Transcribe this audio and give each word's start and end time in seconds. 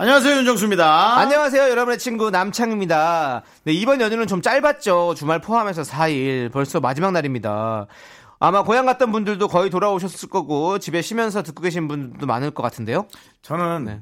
안녕하세요 0.00 0.38
윤정수입니다. 0.38 1.18
안녕하세요, 1.18 1.68
여러분의 1.68 1.98
친구 1.98 2.30
남창입니다. 2.30 3.42
네, 3.64 3.74
이번 3.74 4.00
연휴는 4.00 4.26
좀 4.26 4.40
짧았죠. 4.40 5.12
주말 5.14 5.42
포함해서 5.42 5.82
4일. 5.82 6.50
벌써 6.50 6.80
마지막 6.80 7.10
날입니다. 7.10 7.86
아마 8.38 8.62
고향 8.62 8.86
갔던 8.86 9.12
분들도 9.12 9.46
거의 9.48 9.68
돌아오셨을 9.68 10.30
거고 10.30 10.78
집에 10.78 11.02
쉬면서 11.02 11.42
듣고 11.42 11.60
계신 11.60 11.86
분들도 11.86 12.24
많을 12.24 12.50
것 12.52 12.62
같은데요. 12.62 13.08
저는 13.42 13.84
네. 13.84 14.00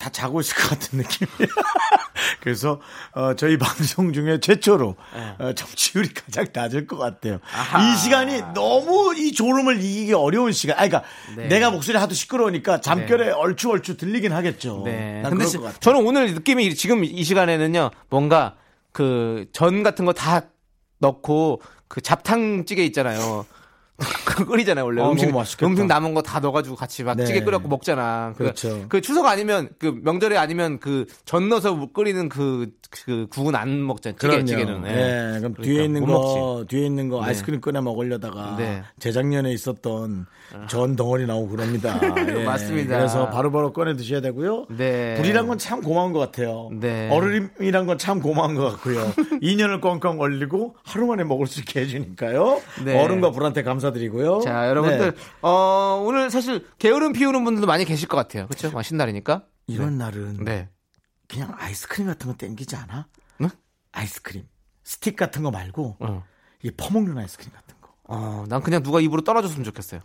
다 0.00 0.08
자고 0.08 0.40
있을 0.40 0.56
것 0.56 0.70
같은 0.70 0.98
느낌이에요. 0.98 1.48
그래서 2.40 2.80
어, 3.12 3.34
저희 3.36 3.58
방송 3.58 4.12
중에 4.14 4.40
최초로 4.40 4.96
네. 5.14 5.34
어, 5.44 5.52
정치율이 5.52 6.14
가장 6.14 6.46
낮을 6.52 6.86
것 6.86 6.96
같아요. 6.96 7.34
이 7.34 7.96
시간이 7.98 8.40
너무 8.54 9.14
이 9.14 9.32
졸음을 9.32 9.76
이기기 9.82 10.14
어려운 10.14 10.52
시간. 10.52 10.78
아니, 10.78 10.88
그러니까 10.88 11.08
네. 11.36 11.48
내가 11.48 11.70
목소리 11.70 11.98
하도 11.98 12.14
시끄러우니까 12.14 12.80
잠결에 12.80 13.30
얼추 13.30 13.70
얼추 13.70 13.98
들리긴 13.98 14.32
하겠죠. 14.32 14.82
네. 14.86 15.20
난 15.22 15.30
근데 15.32 15.46
시-. 15.46 15.58
저는 15.80 16.04
오늘 16.04 16.32
느낌이 16.34 16.74
지금 16.74 17.04
이 17.04 17.22
시간에는요, 17.22 17.90
뭔가 18.08 18.56
그 18.92 19.46
전 19.52 19.82
같은 19.82 20.06
거 20.06 20.12
다 20.14 20.42
넣고 20.98 21.60
그 21.88 22.00
잡탕찌개 22.00 22.84
있잖아요. 22.86 23.44
끓이잖아요, 24.46 24.84
원래. 24.84 25.02
어, 25.02 25.10
음식. 25.12 25.28
음식 25.62 25.86
남은 25.86 26.14
거 26.14 26.22
다 26.22 26.38
넣어가지고 26.40 26.76
같이 26.76 27.02
막 27.02 27.16
네. 27.16 27.24
찌개 27.24 27.40
끓여갖고 27.40 27.68
먹잖아. 27.68 28.32
그- 28.36 28.44
그렇죠. 28.44 28.84
그 28.88 29.00
추석 29.00 29.26
아니면 29.26 29.68
그 29.78 29.98
명절에 30.02 30.36
아니면 30.36 30.78
그 30.78 31.06
전 31.24 31.48
넣어서 31.48 31.88
끓이는 31.92 32.28
그, 32.28 32.68
그 32.90 33.26
국은 33.30 33.54
안 33.54 33.84
먹잖아요. 33.86 34.18
찌개. 34.18 34.44
찌개는. 34.44 34.82
예. 34.86 34.90
네, 34.92 35.38
그럼 35.38 35.54
그러니까 35.54 35.62
뒤에 35.62 35.84
있는 35.84 36.00
못 36.04 36.06
거, 36.06 36.12
먹지. 36.58 36.66
뒤에 36.76 36.86
있는 36.86 37.08
거 37.08 37.20
네. 37.20 37.26
아이스크림 37.28 37.60
꺼내 37.60 37.80
먹으려다가 37.80 38.56
네. 38.58 38.82
재작년에 38.98 39.52
있었던 39.52 40.26
전 40.68 40.96
덩어리 40.96 41.26
나오고 41.26 41.48
그럽니다. 41.48 41.98
예. 42.28 42.44
맞습니다. 42.44 42.96
그래서 42.98 43.30
바로바로 43.30 43.72
꺼내 43.72 43.96
드셔야 43.96 44.20
되고요. 44.20 44.66
네. 44.76 45.14
불이란 45.16 45.46
건 45.46 45.58
참 45.58 45.82
고마운 45.82 46.12
것 46.12 46.18
같아요. 46.20 46.70
네. 46.72 47.08
어른이란 47.10 47.86
건 47.86 47.98
참 47.98 48.20
고마운 48.20 48.54
것 48.54 48.64
같고요. 48.72 49.12
2년을 49.42 49.80
꽝꽝 49.80 50.20
얼리고 50.20 50.74
하루 50.84 51.06
만에 51.06 51.22
먹을 51.24 51.46
수 51.46 51.60
있게 51.60 51.80
해주니까요. 51.82 52.60
네. 52.84 52.98
어른과 53.02 53.30
불한테 53.30 53.62
감사 53.62 53.89
드리고요. 53.92 54.40
자, 54.40 54.68
여러분들, 54.68 55.12
네. 55.14 55.20
어, 55.42 56.02
오늘 56.06 56.30
사실 56.30 56.66
게으름 56.78 57.12
피우는 57.12 57.44
분들도 57.44 57.66
많이 57.66 57.84
계실 57.84 58.08
것 58.08 58.16
같아요. 58.16 58.46
그렇죠? 58.46 58.70
맛있는 58.70 58.98
날이니까. 58.98 59.44
이런 59.66 59.98
날은 59.98 60.44
네. 60.44 60.68
그냥 61.28 61.54
아이스크림 61.56 62.06
같은 62.08 62.26
거 62.30 62.36
땡기지 62.36 62.74
않아? 62.76 63.06
네? 63.38 63.48
아이스크림. 63.92 64.46
스틱 64.82 65.14
같은 65.16 65.42
거 65.42 65.50
말고 65.50 65.96
어. 66.00 66.24
이게 66.62 66.74
퍼먹는 66.76 67.16
아이스크림 67.18 67.52
같은 67.52 67.76
거. 67.80 67.90
어, 68.04 68.44
난 68.48 68.62
그냥 68.62 68.82
누가 68.82 69.00
입으로 69.00 69.22
떨어졌으면 69.22 69.62
좋겠어요. 69.64 70.00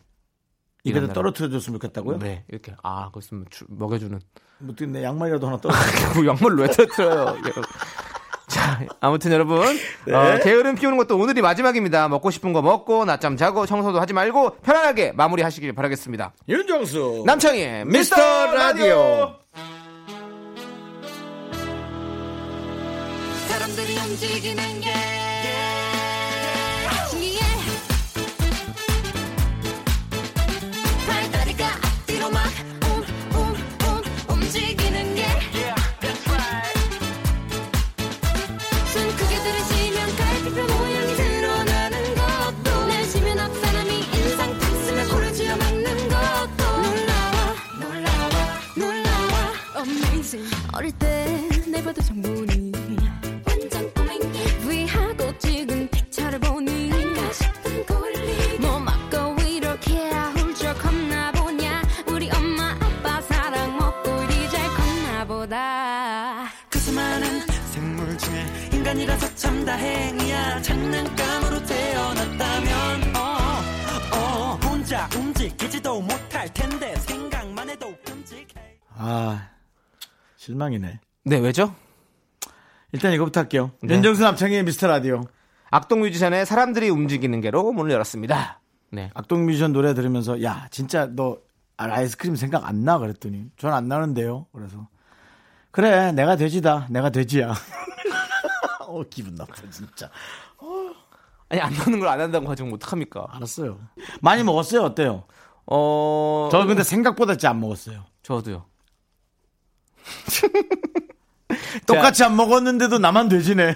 입에다. 0.84 1.14
떨어뜨려 1.14 1.50
줬으면 1.50 1.80
좋겠다고요? 1.80 2.20
네, 2.20 2.46
이렇게. 2.48 2.76
아, 2.84 3.10
주- 3.50 3.66
먹여주는. 3.70 4.20
뭐 4.60 4.72
어떻게 4.72 4.86
내 4.86 5.04
양말이라도 5.04 5.48
하나 5.48 5.58
떨어뜨려. 5.58 6.14
그 6.14 6.28
양말을 6.28 6.58
왜 6.58 6.68
터뜨려요? 6.68 7.36
자, 8.56 8.80
아무튼 9.02 9.34
여러분. 9.34 9.60
네. 10.08 10.14
어, 10.14 10.40
게으름 10.42 10.76
피우는 10.76 10.98
것도 10.98 11.18
오늘이 11.18 11.42
마지막입니다. 11.42 12.08
먹고 12.08 12.32
싶은 12.32 12.54
거 12.54 12.62
먹고, 12.62 13.04
낮잠 13.04 13.36
자고, 13.36 13.66
청소도 13.66 14.00
하지 14.00 14.14
말고, 14.14 14.60
편안하게 14.64 15.12
마무리 15.14 15.44
하시길 15.44 15.74
바라겠습니다. 15.74 16.32
윤정수 16.48 17.24
남창희의 17.26 17.84
미스터. 17.86 18.16
라디오. 18.54 19.36
사람들이 23.50 23.98
움직이는 23.98 24.80
게 24.80 24.94
amazing. 49.86 50.50
어릴 50.74 50.92
때 50.94 51.48
내봐도 51.68 52.02
정보니 52.02 52.72
완전 53.46 53.94
꼬맹이 53.94 54.24
실망이네. 80.46 81.00
네, 81.24 81.38
왜죠? 81.40 81.74
일단 82.92 83.14
이거부터 83.14 83.40
할게요. 83.40 83.72
네. 83.82 83.96
윤정수 83.96 84.22
남창희의 84.22 84.64
미스터 84.64 84.86
라디오. 84.88 85.24
악동 85.72 86.02
뮤지션의 86.02 86.46
사람들이 86.46 86.90
움직이는 86.90 87.42
게로 87.42 87.72
문을 87.74 87.92
열었습니다. 87.92 88.62
네. 88.92 89.10
악동 89.16 89.46
뮤지션 89.46 89.74
노래 89.74 89.94
들으면서 89.96 90.44
야 90.44 90.68
진짜 90.70 91.08
너 91.08 91.40
아이스크림 91.78 92.36
생각 92.36 92.68
안 92.68 92.84
나 92.86 93.00
그랬더니 93.00 93.48
전 93.58 93.74
안 93.74 93.88
나는데요. 93.88 94.46
그래서 94.54 94.88
그래 95.72 96.12
내가 96.12 96.36
돼지다. 96.36 96.88
내가 96.92 97.10
돼지야. 97.10 97.54
어 98.88 99.02
기분 99.10 99.34
나빠 99.36 99.52
진짜. 99.72 100.10
아니, 101.50 101.60
안 101.60 101.74
나는 101.74 102.00
걸 102.00 102.08
안 102.10 102.20
한다고 102.22 102.46
가지고 102.46 102.76
어떡합니까? 102.76 103.28
알았어요. 103.32 103.80
많이 104.22 104.44
먹었어요. 104.44 104.82
어때요? 104.84 105.24
어, 105.66 106.50
저 106.52 106.66
근데 106.66 106.84
생각보다 106.84 107.34
진짜 107.34 107.50
안 107.50 107.60
먹었어요. 107.60 108.06
저도요. 108.24 108.66
똑같이 111.86 112.24
안 112.24 112.36
먹었는데도 112.36 112.98
나만 113.00 113.30
돼지네. 113.30 113.76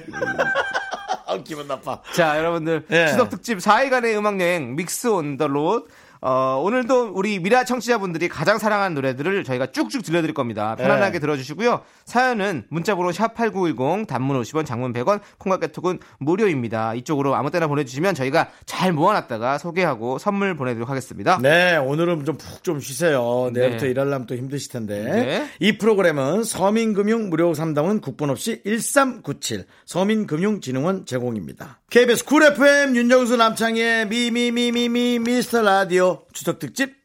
아, 1.27 1.37
기분 1.43 1.67
나빠. 1.67 2.01
자, 2.15 2.37
여러분들 2.37 2.85
예. 2.91 3.07
추석 3.07 3.29
특집 3.29 3.59
4일간의 3.59 4.17
음악 4.17 4.39
여행 4.41 4.75
Mix 4.75 5.07
on 5.07 5.37
the 5.37 5.47
Road. 5.47 5.87
어, 6.21 6.61
오늘도 6.63 7.11
우리 7.13 7.39
미라 7.39 7.63
청취자분들이 7.63 8.27
가장 8.27 8.57
사랑하는 8.57 8.93
노래들을 8.95 9.43
저희가 9.45 9.67
쭉쭉 9.67 10.03
들려드릴 10.03 10.33
겁니다. 10.33 10.75
편안하게 10.75 11.15
예. 11.15 11.19
들어주시고요. 11.19 11.81
사연은 12.05 12.65
문자번호 12.69 13.11
샵8910 13.11 14.07
단문 14.07 14.41
50원 14.41 14.65
장문 14.65 14.91
100원 14.91 15.21
콩과 15.37 15.66
카톡은 15.66 15.99
무료입니다. 16.19 16.93
이쪽으로 16.95 17.35
아무 17.35 17.51
때나 17.51 17.67
보내주시면 17.67 18.15
저희가 18.15 18.49
잘 18.65 18.91
모아놨다가 18.91 19.57
소개하고 19.59 20.17
선물 20.17 20.55
보내드리도록 20.57 20.89
하겠습니다. 20.89 21.39
네, 21.41 21.77
오늘은 21.77 22.25
좀 22.25 22.37
푹좀 22.37 22.81
쉬세요. 22.81 23.49
내일부터 23.53 23.85
네. 23.85 23.91
일하려면 23.91 24.27
또 24.27 24.35
힘드실 24.35 24.71
텐데. 24.71 25.03
네. 25.03 25.49
이 25.59 25.77
프로그램은 25.77 26.43
서민금융 26.43 27.29
무료 27.29 27.53
상담은 27.53 28.01
국번 28.01 28.29
없이 28.29 28.61
1397 28.65 29.65
서민금융진흥원 29.85 31.05
제공입니다. 31.05 31.79
KBS 31.89 32.25
Cool 32.25 32.43
FM 32.43 32.95
윤정수 32.95 33.37
남창희의 33.37 34.07
미미미미미 34.07 35.19
미스터 35.19 35.61
라디오 35.61 36.08
추석 36.33 36.59
특집 36.59 36.95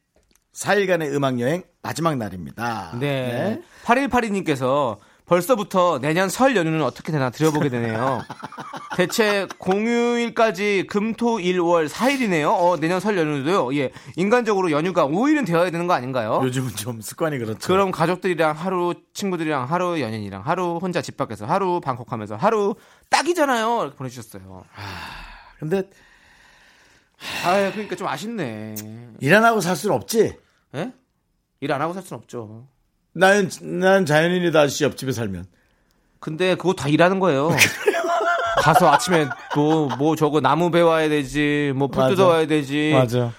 4일간의 0.55 1.13
음악 1.15 1.41
여행 1.41 1.65
마지막 1.83 2.17
날입니다. 2.17 2.97
네. 3.01 3.61
8182님께서 3.85 4.99
벌써부터 5.27 5.99
내년 6.01 6.29
설 6.29 6.55
연휴는 6.55 6.83
어떻게 6.83 7.11
되나 7.11 7.31
들여다보게 7.31 7.71
되네요. 7.71 8.23
대체 8.97 9.49
공휴일까지 9.59 10.87
금토 10.89 11.41
일월 11.41 11.89
4일이네요. 11.89 12.53
어, 12.53 12.77
내년 12.79 13.01
설 13.01 13.17
연휴도요. 13.17 13.75
예. 13.77 13.91
인간적으로 14.17 14.71
연휴가 14.71 15.07
5일은 15.07 15.47
되어야 15.47 15.71
되는 15.71 15.87
거 15.87 15.95
아닌가요? 15.95 16.41
요즘은 16.43 16.71
좀 16.77 17.01
습관이 17.01 17.39
그렇죠. 17.39 17.59
그럼 17.67 17.91
가족들이랑 17.91 18.55
하루, 18.55 18.95
친구들이랑 19.15 19.65
하루, 19.65 20.01
연인이랑 20.01 20.43
하루, 20.43 20.79
혼자 20.81 21.01
집 21.01 21.17
밖에서 21.17 21.47
하루, 21.47 21.81
방콕하면서 21.81 22.37
하루, 22.37 22.75
딱이잖아요. 23.09 23.81
이렇게 23.83 23.97
보내주셨어요. 23.97 24.65
근데 25.59 25.85
아, 27.45 27.71
그러니까 27.73 27.97
좀 27.97 28.07
아쉽네. 28.07 28.75
일 29.21 29.35
안 29.35 29.45
하고 29.45 29.61
살 29.61 29.77
수는 29.77 29.95
없지. 29.97 30.37
예? 30.75 30.93
일 31.61 31.73
안 31.73 31.81
하고 31.81 31.93
살 31.95 32.03
수는 32.03 32.19
없죠. 32.21 32.67
나는 33.13 33.49
난 33.81 34.05
자연인이다 34.07 34.61
아저씨 34.61 34.85
옆집에 34.85 35.13
살면. 35.13 35.47
근데 36.21 36.55
그거 36.55 36.73
다 36.75 36.89
일하는 36.89 37.21
거예요. 37.21 37.51
가서 38.63 38.89
아침에 38.91 39.27
뭐, 39.55 39.89
뭐 39.97 40.17
저거 40.17 40.41
나무 40.41 40.71
베와야 40.71 41.09
되지, 41.09 41.73
뭐불 41.77 41.99
맞아. 42.03 42.09
뜯어와야 42.15 42.47
되지. 42.47 42.93
맞아. 42.95 43.33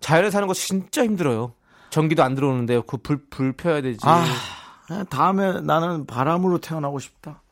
자연에 0.00 0.30
사는 0.30 0.46
거 0.46 0.54
진짜 0.54 1.02
힘들어요. 1.04 1.52
전기도 1.90 2.22
안 2.22 2.34
들어오는데 2.34 2.82
그 2.86 2.96
불, 2.98 3.18
불 3.28 3.52
펴야 3.52 3.80
되지. 3.80 3.98
아, 4.02 4.24
다음에 5.10 5.60
나는 5.62 6.06
바람으로 6.06 6.58
태어나고 6.58 6.98
싶다. 7.00 7.42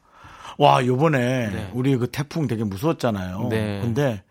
와, 0.58 0.84
요번에 0.86 1.18
네. 1.50 1.70
우리 1.74 1.96
그 1.96 2.06
태풍 2.06 2.46
되게 2.46 2.62
무서웠잖아요. 2.64 3.48
네. 3.50 3.80
근데 3.82 4.22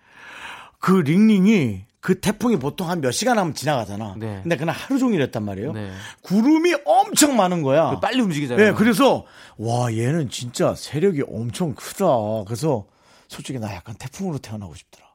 그 0.85 0.91
링링이 0.91 1.83
그 1.99 2.19
태풍이 2.19 2.57
보통 2.59 2.87
한 2.91 3.01
몇 3.01 3.09
시간 3.09 3.39
하면 3.39 3.55
지나가잖아. 3.55 4.13
네. 4.19 4.41
근데 4.43 4.55
그날 4.55 4.75
하루 4.75 4.99
종일 4.99 5.19
했단 5.23 5.43
말이에요. 5.43 5.71
네. 5.73 5.91
구름이 6.21 6.75
엄청 6.85 7.35
많은 7.35 7.63
거야. 7.63 7.89
그 7.89 7.99
빨리 7.99 8.21
움직이잖아요. 8.21 8.63
네, 8.63 8.71
그래서 8.77 9.25
와 9.57 9.91
얘는 9.91 10.29
진짜 10.29 10.75
세력이 10.75 11.23
엄청 11.27 11.73
크다. 11.73 12.05
그래서 12.45 12.85
솔직히 13.27 13.57
나 13.57 13.73
약간 13.73 13.95
태풍으로 13.95 14.37
태어나고 14.37 14.75
싶더라. 14.75 15.05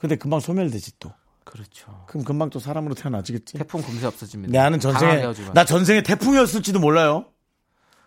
근데 0.00 0.16
금방 0.16 0.40
소멸되지 0.40 0.98
또. 0.98 1.12
그렇죠. 1.44 2.04
그럼 2.08 2.24
금방 2.24 2.50
또 2.50 2.58
사람으로 2.58 2.96
태어나지겠지. 2.96 3.56
태풍 3.56 3.82
금세 3.82 4.06
없어집니다. 4.06 4.50
내 4.50 4.58
아는 4.58 4.80
전생에. 4.80 5.22
나 5.54 5.64
전생에 5.64 6.02
태풍이었을지도 6.02 6.80
몰라요. 6.80 7.26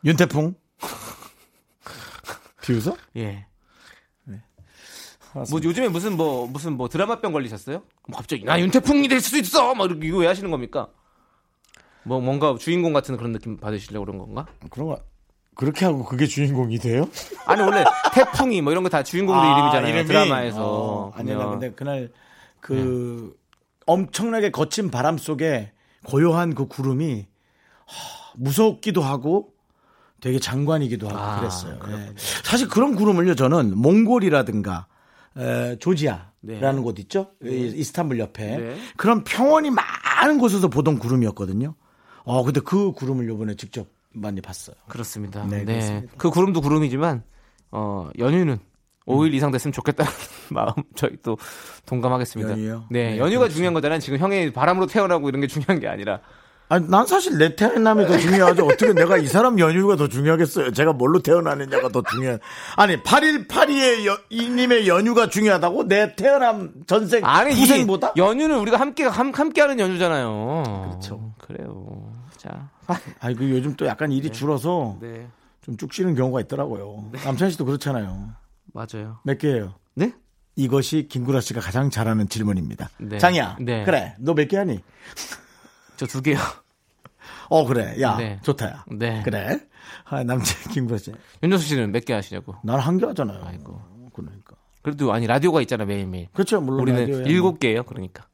윤태풍. 0.03 0.55
비웃어? 2.61 2.97
예. 3.15 3.45
뭐 5.33 5.59
요즘에 5.63 5.87
무슨 5.89 6.15
뭐 6.17 6.47
무슨 6.47 6.73
뭐 6.73 6.87
드라마병 6.89 7.31
걸리셨어요? 7.31 7.81
뭐 8.07 8.17
갑자기 8.17 8.43
나 8.43 8.59
윤태풍이 8.59 9.07
될 9.07 9.19
수도 9.21 9.37
있어. 9.37 9.73
막 9.75 9.85
이렇게 9.89 10.07
이거 10.07 10.17
왜 10.19 10.27
하시는 10.27 10.49
겁니까? 10.51 10.87
뭐 12.03 12.19
뭔가 12.19 12.55
주인공 12.59 12.93
같은 12.93 13.17
그런 13.17 13.31
느낌 13.31 13.57
받으시려고 13.57 14.05
그런 14.05 14.19
건가? 14.19 14.45
그런 14.69 14.87
거 14.89 14.99
그렇게 15.55 15.85
하고 15.85 16.03
그게 16.03 16.25
주인공이 16.27 16.77
돼요? 16.79 17.07
아니 17.45 17.61
원래 17.61 17.83
태풍이 18.13 18.61
뭐 18.61 18.71
이런 18.71 18.83
거 18.83 18.89
다 18.89 19.03
주인공들 19.03 19.43
이름이잖아요. 19.51 19.87
이름이? 19.93 20.07
드라마에서. 20.07 20.59
어, 20.63 21.11
아니 21.15 21.33
나. 21.33 21.49
근데 21.49 21.71
그날 21.71 22.11
그 22.59 23.35
엄청나게 23.85 24.51
거친 24.51 24.91
바람 24.91 25.17
속에 25.17 25.71
고요한 26.05 26.53
그 26.55 26.67
구름이 26.67 27.25
하, 27.85 28.33
무섭기도 28.35 29.01
하고 29.01 29.49
되게 30.21 30.39
장관이기도 30.39 31.07
하고 31.09 31.17
아, 31.19 31.39
그랬어요. 31.39 31.79
예. 31.89 32.13
사실 32.43 32.67
그런 32.67 32.95
구름을요 32.95 33.35
저는 33.35 33.77
몽골이라든가 33.77 34.87
에, 35.37 35.77
조지아라는 35.79 36.31
네. 36.41 36.81
곳 36.81 36.99
있죠? 36.99 37.31
이- 37.43 37.71
이스탄불 37.75 38.19
옆에 38.19 38.57
네. 38.57 38.77
그런 38.97 39.23
평원이 39.23 39.71
많은 39.71 40.37
곳에서 40.37 40.67
보던 40.67 40.99
구름이었거든요. 40.99 41.75
어 42.25 42.43
근데 42.43 42.61
그 42.61 42.91
구름을 42.91 43.27
요번에 43.27 43.55
직접 43.55 43.87
많이 44.13 44.39
봤어요. 44.41 44.75
그렇습니다. 44.87 45.43
네, 45.45 45.59
네, 45.59 45.73
그렇습니다. 45.73 46.13
그 46.17 46.29
구름도 46.29 46.61
구름이지만 46.61 47.23
어 47.71 48.09
연휴는 48.19 48.59
5일 49.07 49.33
이상 49.33 49.51
됐으면 49.51 49.73
좋겠다는 49.73 50.09
마음 50.51 50.71
저희 50.95 51.17
또 51.23 51.37
동감하겠습니다. 51.85 52.51
연휴요? 52.51 52.85
네, 52.89 53.11
네, 53.13 53.17
연휴가 53.17 53.49
중요한 53.49 53.73
거잖아요. 53.73 53.99
지금 53.99 54.19
형이 54.19 54.53
바람으로 54.53 54.85
태어나고 54.85 55.27
이런 55.29 55.41
게 55.41 55.47
중요한 55.47 55.79
게 55.79 55.87
아니라 55.87 56.21
아니, 56.73 56.89
난 56.89 57.05
사실 57.05 57.37
내 57.37 57.55
태어남이 57.55 58.07
더 58.07 58.17
중요하죠. 58.17 58.65
어떻게 58.65 58.93
내가 58.93 59.17
이 59.17 59.27
사람 59.27 59.59
연휴가 59.59 59.95
더 59.95 60.07
중요하겠어요. 60.07 60.71
제가 60.71 60.93
뭘로 60.93 61.19
태어나느냐가 61.21 61.89
더 61.89 62.01
중요해. 62.01 62.39
아니, 62.77 62.97
8일 63.03 63.47
8일의 63.47 64.07
여, 64.07 64.17
이님의 64.31 64.87
연휴가 64.87 65.29
중요하다고? 65.29 65.87
내 65.87 66.15
태어남 66.15 66.73
전생 66.87 67.23
아니 67.23 67.53
이 67.55 67.59
후생보다? 67.61 68.13
연휴는 68.17 68.57
우리가 68.57 68.79
함께 68.79 69.03
함, 69.05 69.31
함께 69.31 69.61
하는 69.61 69.79
연휴잖아요. 69.79 70.87
그렇죠. 70.89 71.33
그래요. 71.37 72.11
자, 72.37 72.69
아이, 73.19 73.35
그 73.35 73.47
요즘 73.51 73.75
또 73.75 73.85
약간 73.85 74.11
일이 74.11 74.31
줄어서 74.31 74.97
네, 74.99 75.27
좀쭉 75.61 75.93
쉬는 75.93 76.15
경우가 76.15 76.41
있더라고요. 76.41 77.11
남찬 77.23 77.51
씨도 77.51 77.65
그렇잖아요. 77.65 78.29
맞아요. 78.73 79.19
몇 79.23 79.37
개예요? 79.37 79.75
네? 79.93 80.11
이것이 80.55 81.07
김구라 81.07 81.39
씨가 81.39 81.61
가장 81.61 81.91
잘하는 81.91 82.27
질문입니다. 82.29 82.89
네. 82.97 83.19
장이야. 83.19 83.57
네. 83.61 83.83
그래. 83.83 84.15
너 84.17 84.33
몇 84.33 84.47
개 84.47 84.57
하니? 84.57 84.79
저 85.97 86.07
두 86.07 86.21
개요. 86.23 86.37
어, 87.53 87.65
그래. 87.65 87.95
야, 88.01 88.15
네. 88.17 88.39
좋다, 88.41 88.65
야. 88.67 88.83
네. 88.91 89.21
그래. 89.23 89.59
아, 90.09 90.23
김구라 90.73 90.97
씨. 90.97 91.11
윤정수 91.43 91.67
씨는 91.67 91.91
몇 91.91 92.03
개 92.05 92.13
하시냐고. 92.13 92.55
난 92.63 92.79
한 92.79 92.97
개 92.97 93.05
하잖아요. 93.05 93.43
아이고. 93.45 93.79
그러니까. 94.13 94.55
그래도 94.81 95.13
아니 95.13 95.27
라디오가 95.27 95.61
있잖아 95.61 95.85
매일매일. 95.85 96.29
그렇죠. 96.33 96.59
물론 96.61 96.81
우리는 96.81 96.99
라디오에 97.01 97.23
일곱 97.27 97.59
개예요. 97.59 97.83
그러니까. 97.83 98.25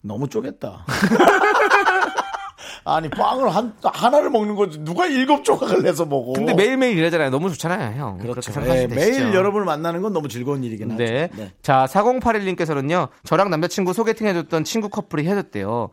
너무 0.00 0.28
쪼겠다. 0.28 0.84
아니 2.84 3.08
빵을 3.10 3.54
한 3.54 3.74
하나를 3.82 4.30
먹는 4.30 4.54
거지 4.54 4.78
누가 4.78 5.06
일곱 5.06 5.44
조각을 5.44 5.82
내서 5.82 6.04
먹어. 6.06 6.32
근데 6.32 6.54
매일매일 6.54 6.96
이러잖아요. 6.98 7.30
너무 7.30 7.50
좋잖아요, 7.50 8.00
형. 8.00 8.18
그렇죠. 8.18 8.52
되시죠. 8.52 8.94
매일 8.94 9.34
여러분을 9.34 9.66
만나는 9.66 10.00
건 10.02 10.12
너무 10.12 10.28
즐거운 10.28 10.64
일이긴 10.64 10.92
하죠. 10.92 11.04
네. 11.04 11.28
네. 11.36 11.52
자, 11.60 11.86
4081님께서는요, 11.90 13.08
저랑 13.24 13.50
남자친구 13.50 13.92
소개팅 13.92 14.26
해줬던 14.26 14.64
친구 14.64 14.88
커플이 14.88 15.26
헤어졌대요. 15.26 15.90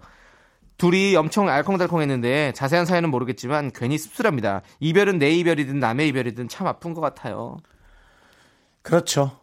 둘이 0.78 1.16
엄청 1.16 1.48
알콩달콩했는데 1.50 2.52
자세한 2.54 2.86
사연은 2.86 3.10
모르겠지만 3.10 3.72
괜히 3.74 3.98
씁쓸합니다. 3.98 4.62
이별은 4.80 5.20
내 5.20 5.32
이별이든 5.32 5.80
남의 5.80 6.10
이별이든 6.10 6.50
참 6.50 6.68
아픈 6.68 6.94
것 6.94 7.02
같아요. 7.02 7.58
그렇죠. 8.82 9.40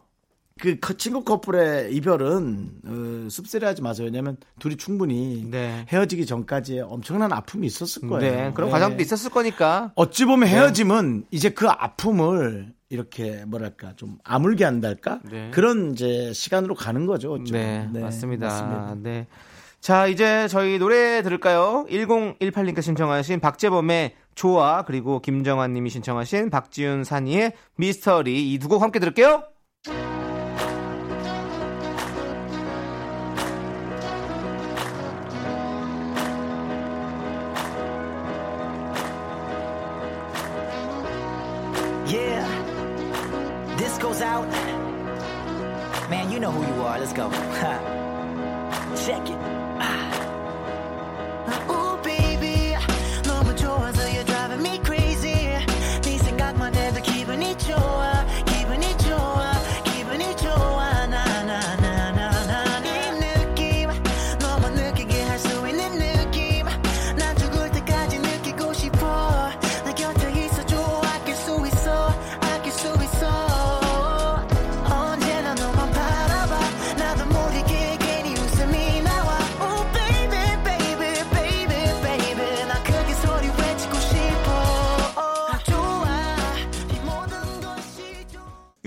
그 0.60 0.78
커- 0.78 0.92
친구 0.92 1.24
커플의 1.24 1.92
이별은 1.94 2.70
어, 2.86 3.28
씁쓸해하지 3.30 3.82
마세요. 3.82 4.04
왜냐하면 4.04 4.36
둘이 4.60 4.76
충분히 4.76 5.44
네. 5.50 5.86
헤어지기 5.88 6.26
전까지 6.26 6.80
엄청난 6.80 7.32
아픔이 7.32 7.66
있었을 7.66 8.06
거예요. 8.08 8.20
네, 8.36 8.52
그런 8.54 8.68
네. 8.68 8.72
과정도 8.72 9.02
있었을 9.02 9.30
거니까. 9.30 9.92
어찌 9.96 10.24
보면 10.26 10.48
헤어짐은 10.48 11.24
이제 11.30 11.48
그 11.48 11.66
아픔을 11.68 12.74
이렇게 12.90 13.44
뭐랄까 13.46 13.94
좀 13.96 14.18
아물게 14.22 14.64
한달까 14.64 15.20
네. 15.28 15.50
그런 15.52 15.92
이제 15.92 16.32
시간으로 16.34 16.74
가는 16.74 17.06
거죠. 17.06 17.32
어찌 17.32 17.52
네, 17.52 17.86
보면. 17.86 18.02
맞습니다. 18.02 18.46
맞습니다. 18.46 18.94
네. 18.98 19.26
자, 19.82 20.06
이제 20.06 20.46
저희 20.46 20.78
노래 20.78 21.22
들을까요? 21.22 21.84
1018님께 21.90 22.80
신청하신 22.82 23.40
박재범의 23.40 24.14
조아, 24.36 24.84
그리고 24.86 25.20
김정환 25.20 25.72
님이 25.72 25.90
신청하신 25.90 26.50
박지윤 26.50 27.02
산이의 27.04 27.52
미스터리 27.76 28.52
이 28.52 28.58
두 28.60 28.68
곡 28.68 28.80
함께 28.82 29.00
들을게요. 29.00 29.42
Yeah, 42.06 42.46
this 43.78 43.96
goes 43.98 44.20
out. 44.20 44.48
Man, 46.10 46.30
you 46.30 46.40
know 46.40 46.50
who 46.50 46.62
you 46.74 46.82
are. 46.82 46.98
Let's 46.98 47.12
go. 47.12 47.30
Check 49.06 49.30
it. 49.30 49.61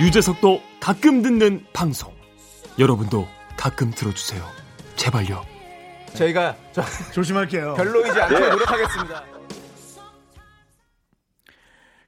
유재석도 0.00 0.62
가끔 0.80 1.20
듣는 1.20 1.62
방송. 1.74 2.10
여러분도 2.78 3.28
가끔 3.58 3.90
들어주세요. 3.90 4.42
제발요. 4.96 5.44
저희가 6.14 6.56
저, 6.72 6.82
조심할게요. 7.12 7.74
별로이지 7.74 8.18
않게 8.18 8.34
예. 8.34 8.48
노력하겠습니다. 8.48 9.24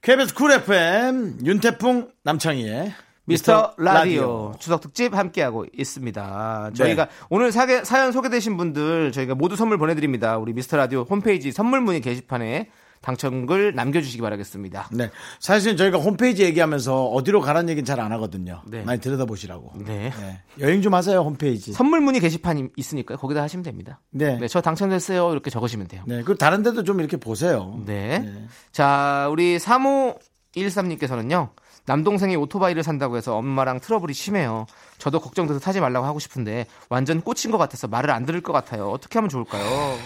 KBS 0.01 0.35
Cool 0.35 0.53
FM 0.53 1.41
윤태풍 1.45 2.13
남창희의 2.23 2.95
미스터 3.27 3.75
라디오 3.77 4.55
추석 4.59 4.81
특집 4.81 5.15
함께하고 5.15 5.67
있습니다. 5.77 6.71
저희가 6.75 7.09
오늘 7.29 7.53
사게, 7.53 7.85
사연 7.85 8.11
소개되신 8.11 8.57
분들 8.57 9.13
저희가 9.13 9.35
모두 9.35 9.55
선물 9.55 9.77
보내드립니다. 9.77 10.39
우리 10.39 10.55
미스터 10.55 10.79
라디오 10.79 11.03
홈페이지 11.03 11.53
선물 11.53 11.83
문의 11.83 12.01
게시판에 12.01 12.71
당첨글 13.03 13.75
남겨주시기 13.75 14.23
바라겠습니다. 14.23 14.89
네. 14.93 15.11
사실 15.39 15.77
저희가 15.77 15.99
홈페이지 15.99 16.45
얘기하면서 16.45 17.07
어디로 17.07 17.41
가라는 17.41 17.69
얘기는 17.69 17.85
잘 17.85 18.01
안 18.01 18.11
하거든요. 18.13 18.63
네. 18.67 18.83
많이 18.83 19.01
들여다보시라고. 19.01 19.73
네. 19.85 20.11
네. 20.19 20.43
여행 20.61 20.83
좀 20.83 20.95
하세요, 20.95 21.21
홈페이지. 21.21 21.73
선물 21.73 22.01
문의 22.01 22.21
게시판이 22.21 22.71
있으니까 22.77 23.17
거기다 23.17 23.43
하시면 23.43 23.63
됩니다. 23.63 24.01
네. 24.11 24.39
네, 24.39 24.49
저 24.49 24.61
당첨됐어요. 24.61 25.31
이렇게 25.33 25.51
적으시면 25.51 25.87
돼요. 25.89 26.03
네. 26.07 26.23
그 26.23 26.37
다른 26.37 26.63
데도 26.63 26.83
좀 26.85 27.01
이렇게 27.01 27.17
보세요. 27.17 27.81
네. 27.85 28.21
네. 28.21 28.47
자, 28.73 29.29
우리 29.31 29.59
3513님께서는요. 29.59 31.51
남동생이 31.85 32.37
오토바이를 32.37 32.83
산다고 32.83 33.17
해서 33.17 33.37
엄마랑 33.37 33.81
트러블이 33.81 34.13
심해요. 34.15 34.67
저도 34.99 35.19
걱정돼서 35.21 35.59
타지 35.59 35.81
말라고 35.81 36.07
하고 36.07 36.21
싶은데 36.21 36.67
완전 36.89 37.21
꽂힌 37.21 37.51
것 37.51 37.59
같아서 37.59 37.89
말을 37.89 38.11
안 38.11 38.25
들을 38.25 38.41
것 38.41 38.53
같아요. 38.53 38.89
어떻게 38.91 39.19
하면 39.19 39.29
좋을까요? 39.29 39.99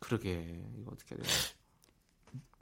그러게 0.00 0.44
어떻게 0.96 1.14
해야 1.14 1.22
되나? 1.22 1.34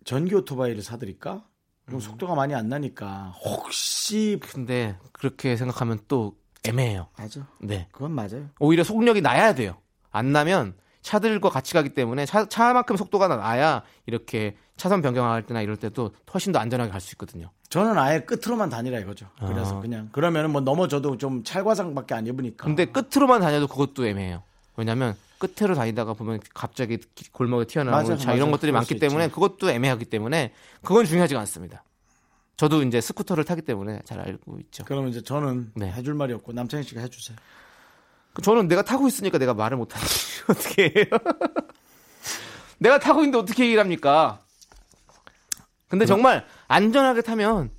전기 0.05 0.35
오토바이를 0.35 0.83
사드릴까? 0.83 1.45
그럼 1.87 2.01
속도가 2.01 2.35
많이 2.35 2.55
안 2.55 2.69
나니까 2.69 3.35
혹시 3.45 4.39
근데 4.43 4.97
그렇게 5.13 5.57
생각하면 5.57 6.01
또 6.09 6.37
애매해요. 6.67 7.09
맞아. 7.19 7.47
네. 7.61 7.89
그건 7.93 8.13
맞아요. 8.13 8.49
오히려 8.59 8.85
속력이 8.85 9.21
나야 9.21 9.55
돼요. 9.55 9.77
안 10.11 10.33
나면 10.33 10.75
차들과 11.03 11.51
같이 11.51 11.75
가기 11.75 11.91
때문에 11.91 12.25
차, 12.25 12.47
차만큼 12.49 12.97
속도가 12.97 13.29
나야 13.29 13.83
이렇게 14.07 14.57
차선 14.79 15.03
변경할 15.03 15.45
때나 15.45 15.61
이럴 15.61 15.77
때도 15.77 16.15
훨씬 16.33 16.53
더 16.53 16.59
안전하게 16.59 16.91
갈 16.91 17.01
수 17.03 17.13
있거든요. 17.15 17.51
저는 17.69 17.99
아예 17.99 18.21
끝으로만 18.21 18.71
다니라 18.71 19.01
이거죠. 19.01 19.29
그래서 19.39 19.77
아. 19.77 19.81
그냥 19.81 20.09
그러면은 20.13 20.51
뭐 20.53 20.61
넘어져도 20.63 21.19
좀 21.19 21.45
찰과상밖에 21.45 22.15
안 22.15 22.27
입으니까. 22.27 22.65
근데 22.65 22.87
끝으로만 22.87 23.41
다녀도 23.43 23.67
그것도 23.67 24.07
애매해요. 24.07 24.43
왜냐면 24.77 25.15
끝으로 25.47 25.75
다니다가 25.75 26.15
보면 26.15 26.41
갑자기 26.55 26.99
기- 27.15 27.31
골목에 27.31 27.65
튀어나오는 27.67 28.03
맞아, 28.11 28.17
차 28.17 28.29
맞아. 28.29 28.37
이런 28.37 28.51
것들이 28.51 28.73
많기 28.73 28.95
수 28.95 29.01
때문에 29.01 29.25
있지. 29.27 29.35
그것도 29.35 29.71
애매하기 29.71 30.07
때문에 30.07 30.53
그건 30.83 31.05
중요하지가 31.05 31.41
않습니다. 31.41 31.85
저도 32.57 32.83
이제 32.83 33.01
스쿠터를 33.01 33.45
타기 33.45 33.63
때문에 33.63 34.01
잘 34.05 34.21
알고 34.21 34.59
있죠. 34.61 34.85
그러면 34.87 35.11
이제 35.11 35.23
저는 35.23 35.73
네. 35.75 35.91
해줄 35.91 36.15
말이 36.15 36.33
없고 36.35 36.53
남창희 36.53 36.85
씨가 36.85 37.01
해주세요. 37.01 37.37
그 38.33 38.43
저는 38.43 38.69
내가 38.69 38.83
타고 38.83 39.07
있으니까 39.09 39.39
내가 39.39 39.55
말을 39.55 39.77
못하지 39.77 40.05
어떻게 40.49 40.85
해요? 40.97 41.05
내가 42.79 42.99
타고 42.99 43.21
있는데 43.21 43.39
어떻게 43.39 43.65
얘기를 43.65 43.81
합니까? 43.81 44.41
근데 45.89 46.07
정말 46.07 46.45
안전하게 46.69 47.23
타면 47.23 47.71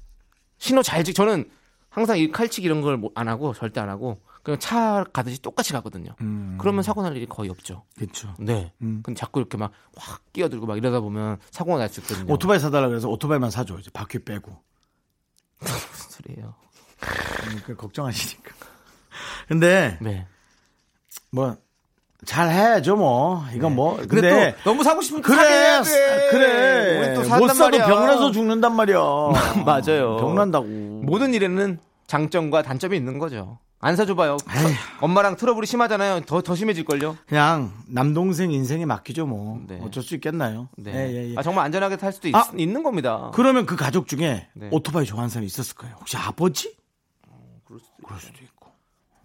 신호 0.58 0.82
잘 0.82 1.04
지. 1.04 1.14
저는 1.14 1.50
항상 1.90 2.18
이 2.18 2.32
칼치기 2.32 2.66
이런 2.66 2.82
걸 2.82 3.00
안 3.16 3.28
하고 3.28 3.54
절대 3.54 3.80
안 3.80 3.90
하고 3.90 4.22
그냥 4.46 4.60
차 4.60 5.04
가듯이 5.12 5.42
똑같이 5.42 5.74
가거든요. 5.74 6.12
그러면 6.60 6.84
사고 6.84 7.02
날 7.02 7.18
일이 7.18 7.26
거의 7.26 7.50
없죠. 7.50 7.84
그렇죠. 7.98 8.34
네. 8.40 8.72
음. 8.82 9.02
근데 9.04 9.20
자꾸 9.20 9.40
이렇게 9.42 9.58
막 9.58 9.72
확 9.98 10.22
끼어들고 10.34 10.66
막 10.68 10.78
이러다 10.78 11.00
보면 11.00 11.38
사고가 11.52 11.78
날 11.80 11.90
수 11.90 12.00
있거든요. 12.02 12.32
오토바이 12.34 12.60
사달라 12.60 12.88
그래서 12.90 13.10
오토바이만 13.10 13.50
사줘. 13.50 13.78
이제 13.80 13.90
바퀴 13.92 14.20
빼고. 14.20 14.52
무슨 15.60 16.10
소리예요? 16.24 16.54
음, 17.48 17.62
그 17.66 17.76
걱정하시니까. 17.76 18.54
근데 19.48 19.98
네. 20.02 20.28
뭐 21.32 21.58
잘 22.26 22.50
해야죠 22.50 22.96
뭐. 22.96 23.46
이건 23.54 23.76
뭐. 23.76 23.98
근데, 23.98 24.08
근데 24.08 24.56
또 24.64 24.72
너무 24.72 24.84
사고 24.84 25.02
싶으면 25.02 25.22
그래. 25.22 25.82
그래. 26.32 27.16
못 27.38 27.48
사도. 27.50 27.78
병나서 27.78 28.32
죽는단 28.32 28.76
말이야. 28.76 28.98
맞아요. 29.66 30.18
병난다고. 30.18 30.66
모든 30.66 31.34
일에는 31.34 31.80
장점과 32.08 32.64
단점이 32.64 32.98
있는 32.98 33.20
거죠. 33.20 33.60
안 33.80 33.96
사줘봐요. 33.96 34.38
에휴. 34.50 34.74
엄마랑 35.02 35.36
트러블이 35.36 35.68
심하잖아요. 35.68 36.22
더, 36.22 36.42
더 36.42 36.56
심해질걸요? 36.56 37.18
그냥 37.28 37.72
남동생 37.88 38.52
인생에 38.52 38.86
맡기죠 38.86 39.28
뭐. 39.28 39.62
네. 39.68 39.80
어쩔 39.84 40.02
수 40.02 40.16
있겠나요? 40.16 40.70
네. 40.78 40.92
예, 40.96 41.14
예, 41.14 41.32
예. 41.32 41.36
아, 41.38 41.44
정말 41.44 41.66
안전하게 41.66 41.98
탈 41.98 42.12
수도 42.12 42.28
있, 42.28 42.34
아. 42.36 42.50
있는 42.58 42.82
겁니다. 42.82 43.32
그러면 43.36 43.66
그 43.66 43.76
가족 43.76 44.08
중에 44.08 44.48
네. 44.54 44.70
오토바이 44.72 45.06
좋아하는 45.06 45.30
사람이 45.30 45.46
있었을 45.46 45.76
거예요. 45.76 45.96
혹시 46.00 46.18
아버지? 46.18 46.76
그럴 47.66 47.80
수도, 47.80 47.94
그럴 48.04 48.20
수도 48.20 48.34
있고. 48.44 48.72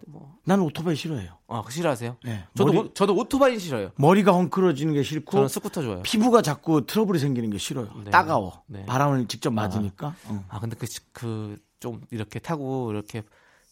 뭐. 0.07 0.35
나는 0.43 0.63
오토바이 0.65 0.95
싫어해요. 0.95 1.37
아, 1.47 1.63
싫어하세요? 1.67 2.17
네. 2.23 2.43
저도, 2.55 2.73
머리- 2.73 2.87
오, 2.89 2.93
저도 2.93 3.15
오토바이 3.15 3.57
싫어요. 3.57 3.91
머리가 3.95 4.33
헝클어지는 4.33 4.93
게 4.93 5.01
싫고 5.01 5.31
저는 5.31 5.47
스쿠터 5.47 5.81
좋아요. 5.81 6.01
피부가 6.03 6.41
자꾸 6.43 6.85
트러블이 6.85 7.17
생기는 7.17 7.49
게 7.49 7.57
싫어요. 7.57 7.89
네. 8.03 8.11
따가워. 8.11 8.61
네. 8.67 8.85
바람을 8.85 9.27
직접 9.27 9.51
맞으니까. 9.53 10.13
응. 10.29 10.43
아, 10.49 10.59
근데 10.59 10.75
그, 10.77 10.85
그, 11.13 11.57
좀 11.79 12.01
이렇게 12.11 12.37
타고 12.39 12.91
이렇게, 12.91 13.23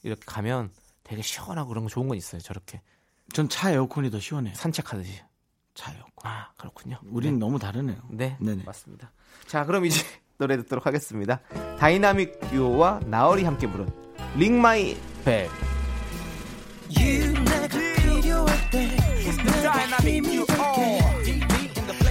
이렇게 0.03 0.21
가면 0.25 0.71
되게 1.03 1.21
시원하고 1.21 1.69
그런 1.69 1.83
거 1.83 1.89
좋은 1.89 2.07
건 2.07 2.17
있어요. 2.17 2.41
저렇게. 2.41 2.81
전 3.33 3.47
차 3.49 3.71
에어컨이 3.71 4.09
더 4.11 4.19
시원해요. 4.19 4.55
산책하듯이. 4.55 5.21
차 5.75 5.91
에어컨. 5.91 6.09
아, 6.23 6.49
그렇군요. 6.57 6.99
우린 7.09 7.33
네. 7.33 7.39
너무 7.39 7.59
다르네요. 7.59 7.97
네, 8.09 8.35
네네. 8.39 8.63
맞습니다. 8.65 9.11
자, 9.47 9.65
그럼 9.65 9.85
이제 9.85 10.01
노래 10.37 10.57
듣도록 10.57 10.85
하겠습니다. 10.85 11.39
다이나믹 11.79 12.39
듀오와 12.49 13.01
나얼이 13.05 13.43
함께 13.43 13.67
부른 13.67 13.89
Ring 14.35 14.61
My 14.61 14.97
Bell. 15.25 15.49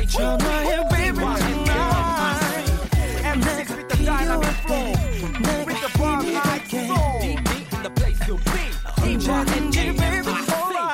전화 0.09 0.63
언제든지 9.31 9.95
baby 9.95 10.23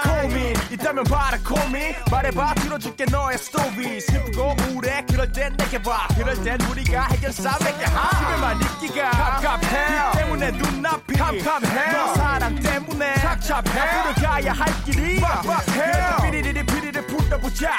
고민 0.02 0.54
있다면 0.72 1.04
봐라 1.04 1.38
고민 1.46 1.94
말해봐 2.10 2.54
들어줄게 2.54 3.04
너의 3.04 3.38
스토리 3.38 4.00
슬프고 4.00 4.56
우울해 4.70 5.04
그럴 5.08 5.30
땐 5.30 5.54
내게 5.56 5.80
와. 5.80 6.08
그럴 6.16 6.34
땐 6.42 6.58
우리가 6.62 7.06
해결사 7.08 7.58
맺게 7.62 7.84
집에만 7.84 8.60
있기가 8.62 9.10
갑갑해. 9.10 10.10
그 10.12 10.18
때문에 10.18 10.50
눈앞이 10.52 11.14
캄캄해. 11.14 11.92
너 11.92 12.14
사랑 12.14 12.54
때문에 12.56 13.14
착잡해. 13.14 13.80
앞으로 13.80 14.14
가야 14.14 14.52
할 14.52 14.84
길이 14.84 15.20
막막해. 15.20 16.22
피리리리 16.30 16.66
피리를 16.66 17.06
불어보자. 17.06 17.72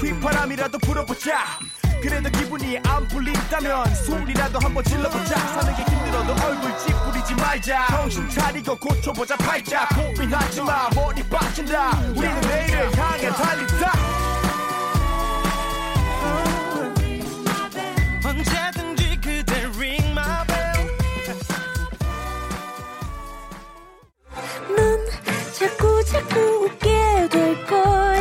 휘파람이라도 0.00 0.78
불어보자 0.78 1.38
그래도 2.00 2.30
기분이 2.30 2.78
안 2.84 3.06
풀린다면 3.08 3.94
소리라도 3.94 4.58
한번 4.60 4.84
질러보자. 4.84 5.36
사는 5.36 5.74
게 5.74 5.82
힘들어도 5.82 6.32
얼굴 6.44 6.78
찌푸리지 6.78 7.34
말자. 7.34 7.86
정신 7.88 8.28
차리고 8.28 8.76
고쳐보자 8.76 9.36
팔자. 9.36 9.88
고민하지 9.88 10.62
마 10.62 10.88
머리 10.94 11.22
빠진다. 11.24 11.98
우리는 12.14 12.40
내일을 12.42 12.96
향해 12.96 13.28
달린다. 13.30 13.92
언제든지 18.24 19.20
그대 19.20 19.64
ring 19.76 20.10
my 20.10 20.46
bell. 20.46 20.96
넌 24.76 24.98
자꾸 25.58 26.04
자꾸 26.04 26.38
웃게 26.64 27.28
될 27.30 27.66
거야. 27.66 28.15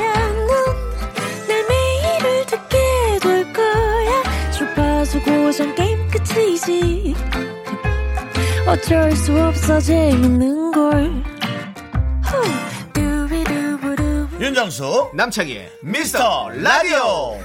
고정 5.55 5.73
게임 5.73 5.97
끝이지. 6.09 7.15
어쩔 8.67 9.09
수 9.13 9.39
없어 9.39 9.79
재밌는 9.79 10.71
걸. 10.73 11.23
후. 12.21 12.91
두비두부두. 12.91 14.27
윤정수 14.41 15.11
남창희의 15.13 15.71
미스터 15.81 16.49
라디오 16.49 17.39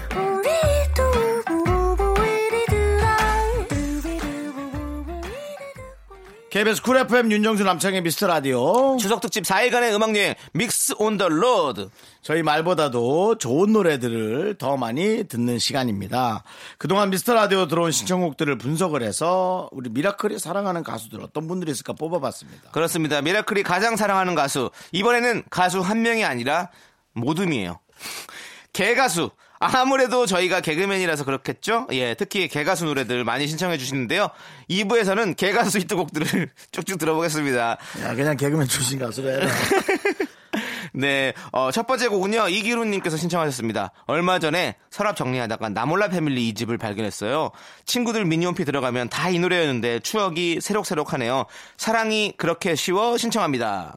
KBS 6.51 6.83
Cool 6.83 6.97
FM 6.97 7.31
윤정수 7.31 7.63
남창희의 7.63 8.03
미스터 8.03 8.27
라디오 8.27 8.97
추석 8.97 9.21
특집 9.21 9.45
4일간의 9.45 9.95
음악 9.95 10.17
여행 10.17 10.35
Mix 10.53 10.95
on 10.99 11.17
the 11.17 11.29
Road. 11.29 11.91
저희 12.23 12.43
말보다도 12.43 13.39
좋은 13.39 13.73
노래들을 13.73 14.57
더 14.59 14.77
많이 14.77 15.23
듣는 15.29 15.61
시간입니다. 15.61 16.43
그동안 16.77 17.11
미스터 17.11 17.35
라디오 17.35 17.69
들어온 17.69 17.93
신청곡들을 17.93 18.59
분석을 18.59 19.03
해서 19.03 19.69
우리 19.71 19.91
미라클이 19.91 20.41
사랑하는 20.41 20.83
가수들 20.83 21.21
어떤 21.23 21.47
분들이 21.47 21.71
있을까 21.71 21.93
뽑아봤습니다. 21.93 22.73
그렇습니다. 22.73 23.23
미라클이 23.23 23.63
가장 23.63 23.95
사랑하는 23.95 24.35
가수. 24.35 24.71
이번에는 24.91 25.45
가수 25.51 25.81
한 25.81 26.03
명이 26.03 26.25
아니라 26.25 26.71
모둠이에요. 27.13 27.79
개가수. 28.73 29.31
아무래도 29.61 30.25
저희가 30.25 30.63
개그맨이라서 30.63 31.25
그렇겠죠? 31.25 31.87
예, 31.93 32.15
특히 32.15 32.49
개가수 32.49 32.87
노래들 32.87 33.25
많이 33.25 33.47
신청해 33.47 33.77
주시는데요. 33.77 34.29
2부에서는 34.71 35.37
개가수 35.37 35.79
히트곡들을 35.81 36.51
쭉쭉 36.73 36.99
들어보겠습니다. 36.99 37.77
야, 38.03 38.15
그냥 38.15 38.37
개그맨 38.37 38.67
출신 38.69 38.99
가수래. 38.99 39.47
네, 40.93 41.35
어, 41.53 41.71
첫 41.71 41.87
번째 41.87 42.09
곡은요, 42.09 42.49
이기훈님께서 42.49 43.17
신청하셨습니다. 43.17 43.93
얼마 44.07 44.39
전에 44.41 44.75
서랍 44.91 45.15
정리하다가 45.15 45.69
나몰라 45.69 46.09
패밀리 46.09 46.49
이 46.49 46.55
집을 46.55 46.79
발견했어요. 46.79 47.51
친구들 47.85 48.25
미니홈피 48.25 48.65
들어가면 48.65 49.09
다 49.11 49.31
이 49.31 49.39
노래였는데 49.39 50.01
추억이 50.01 50.61
새록새록하네요. 50.61 51.45
사랑이 51.77 52.33
그렇게 52.37 52.75
쉬워 52.75 53.17
신청합니다. 53.19 53.95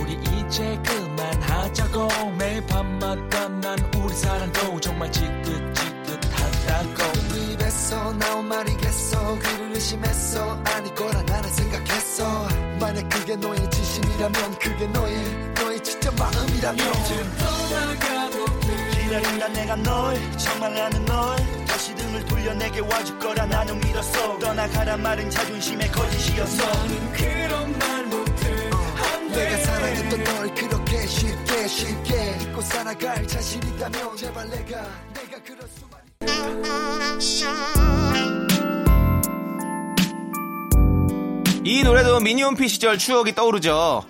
우리 0.00 0.14
이제 0.14 0.76
그만하자고. 0.84 2.30
매일 2.38 2.66
밤마다 2.66 3.48
난 3.48 3.78
우리 3.94 4.12
사랑도 4.14 4.80
정말 4.80 5.12
지긋지긋하다고. 5.12 7.02
입에서 7.36 8.12
나온 8.14 8.48
말이겠어. 8.48 9.38
그를 9.38 9.74
의심했어. 9.74 10.60
아닐 10.64 10.94
거라 10.94 11.22
나는 11.22 11.48
생각했어 11.48 12.59
만약 13.00 13.08
그게 13.08 13.36
너의 13.36 13.70
진심이라면 13.70 14.58
그게 14.58 14.86
너의 14.88 15.52
너의 15.54 15.82
진짜 15.82 16.10
마음이라면 16.10 16.92
기다린다 18.92 19.48
내가 19.48 19.76
널 19.76 20.38
정말 20.38 20.74
나는 20.74 21.04
널 21.06 21.36
다시 21.66 21.94
등을 21.94 22.24
돌려 22.26 22.52
내게 22.54 22.80
와줄 22.80 23.18
거라 23.18 23.46
나는 23.46 23.80
믿었어. 23.80 24.38
떠나가란 24.38 25.02
말은 25.02 25.30
자존심의 25.30 25.90
거짓이었어. 25.90 26.62
그런 27.14 27.78
말 27.78 28.04
못해. 28.06 28.70
내가 29.32 29.56
사랑했던 29.56 30.24
널 30.24 30.54
그렇게 30.54 31.06
쉽게 31.06 31.68
쉽게 31.68 32.38
잊고 32.42 32.60
살아갈 32.60 33.26
자신 33.26 33.62
있다면 33.62 34.16
제발 34.16 34.50
내가 34.50 34.82
내가 35.14 35.42
그럴 35.44 35.66
수만 35.74 36.00
이 41.64 41.82
노래도 41.82 42.20
미니홈피 42.20 42.68
시절 42.68 42.96
추억이 42.98 43.34
떠오르죠. 43.34 44.02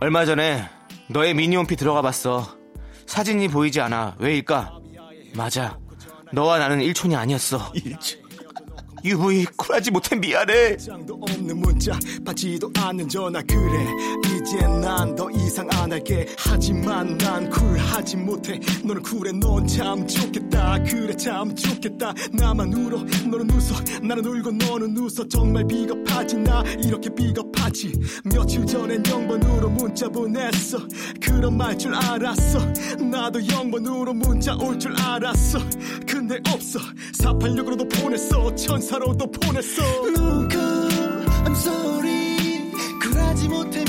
얼마 0.00 0.24
전에 0.24 0.68
너의 1.08 1.34
미니홈피 1.34 1.76
들어가 1.76 2.02
봤어. 2.02 2.56
사진이 3.06 3.48
보이지 3.48 3.80
않아. 3.80 4.16
왜일까? 4.18 4.78
맞아. 5.34 5.78
너와 6.32 6.58
나는 6.58 6.80
일촌이 6.80 7.16
아니었어. 7.16 7.72
유부이 9.04 9.46
쿨하지 9.56 9.90
못해 9.90 10.14
미안해. 10.14 10.76
장도 10.76 11.18
없는 11.22 11.58
문자 11.58 11.98
받지도 12.24 12.70
않는 12.76 13.08
전화 13.08 13.42
그래 13.42 13.86
이제 14.42 14.56
난 14.66 15.14
더 15.14 15.28
이상 15.30 15.68
안 15.72 15.92
할게. 15.92 16.26
하지만 16.38 17.16
난 17.18 17.48
쿨하지 17.50 18.16
못해. 18.18 18.58
너는 18.84 19.02
쿨해 19.02 19.32
넌 19.32 19.66
참 19.66 20.06
좋겠다. 20.06 20.82
그래 20.84 21.14
참 21.16 21.54
좋겠다. 21.54 22.14
나만 22.32 22.72
울어 22.72 22.98
너는 23.28 23.50
웃어. 23.50 23.76
나는 24.02 24.24
울고 24.24 24.52
너는 24.52 24.96
웃어. 24.96 25.26
정말 25.28 25.66
비겁하지 25.66 26.36
나 26.38 26.62
이렇게 26.82 27.10
비겁하지. 27.14 27.92
며칠 28.32 28.64
전엔 28.66 29.02
0번으로 29.02 29.68
문자 29.70 30.08
보냈어. 30.08 30.78
그런 31.20 31.56
말 31.56 31.76
줄 31.76 31.94
알았어. 31.94 32.58
나도 33.00 33.40
0번으로 33.40 34.14
문자 34.14 34.54
올 34.56 34.78
줄 34.78 34.94
알았어. 35.00 35.58
근데 36.06 36.38
없어. 36.52 36.78
486으로도 37.18 38.00
보냈어. 38.00 38.54
천사로도 38.54 39.30
보냈어. 39.30 39.82
누구 40.14 40.56
I'm 41.44 41.52
sorry. 41.52 42.70
쿨하지 43.02 43.48
못해 43.48 43.84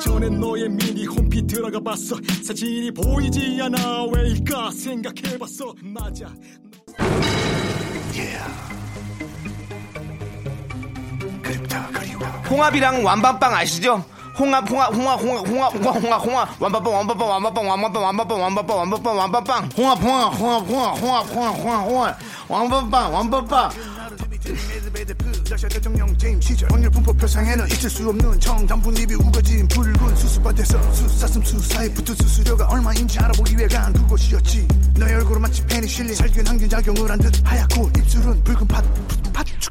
전에 0.00 0.30
너의 0.30 0.68
미니 0.70 1.04
홈피 1.04 1.46
들어가 1.46 1.78
봤어. 1.78 2.16
사진이 2.42 2.90
보이지 2.92 3.58
않아. 3.60 4.04
왜일까 4.06 4.70
생각해봤어. 4.70 5.74
맞아 5.82 6.34
홍합이랑 12.48 13.04
완밤빵 13.04 13.54
아시죠? 13.54 14.04
홍합, 14.38 14.68
홍합, 14.70 14.94
홍합, 14.94 15.20
홍합, 15.20 15.46
홍합, 15.46 15.74
홍합, 15.74 16.02
홍합, 16.02 16.24
홍합, 16.24 16.62
완밤빵, 16.62 16.94
완밤빵, 16.94 17.28
완밤빵, 17.28 17.68
완밤빵, 17.68 18.02
완밤빵, 18.04 18.40
완밤빵, 18.40 18.78
완밤빵, 18.78 19.16
완밤빵. 19.18 19.68
홍합 19.76 20.02
홍합 20.02 20.34
홍합 20.40 20.68
홍합 20.68 21.00
홍합 21.00 21.26
홍합 21.30 21.56
홍합 21.56 22.16
홍합 22.48 23.12
왕밤빵 23.12 23.70
러시아 25.50 25.68
대통령 25.68 26.16
재임 26.16 26.40
시절 26.40 26.70
확률 26.70 26.90
분포 26.90 27.12
표상에는 27.12 27.66
있을 27.68 27.90
수 27.90 28.08
없는 28.08 28.38
청담분 28.40 28.96
입이 28.96 29.14
우거진 29.14 29.66
붉은 29.68 30.16
수수밭에서 30.16 30.92
수사슴 30.92 31.42
수사에 31.42 31.88
붙은 31.92 32.14
수수료가 32.14 32.66
얼마인지 32.68 33.18
알아보기 33.18 33.56
위해 33.58 33.66
간 33.68 33.92
그곳이었지 33.92 34.66
너의 34.98 35.14
얼굴은 35.16 35.42
마치 35.42 35.64
페니실린 35.66 36.14
살균 36.14 36.46
항균 36.46 36.68
작용을 36.68 37.10
한 37.10 37.18
듯 37.20 37.32
하얗고 37.44 37.90
입술은 37.98 38.42
붉은 38.44 38.66
팥 38.68 38.84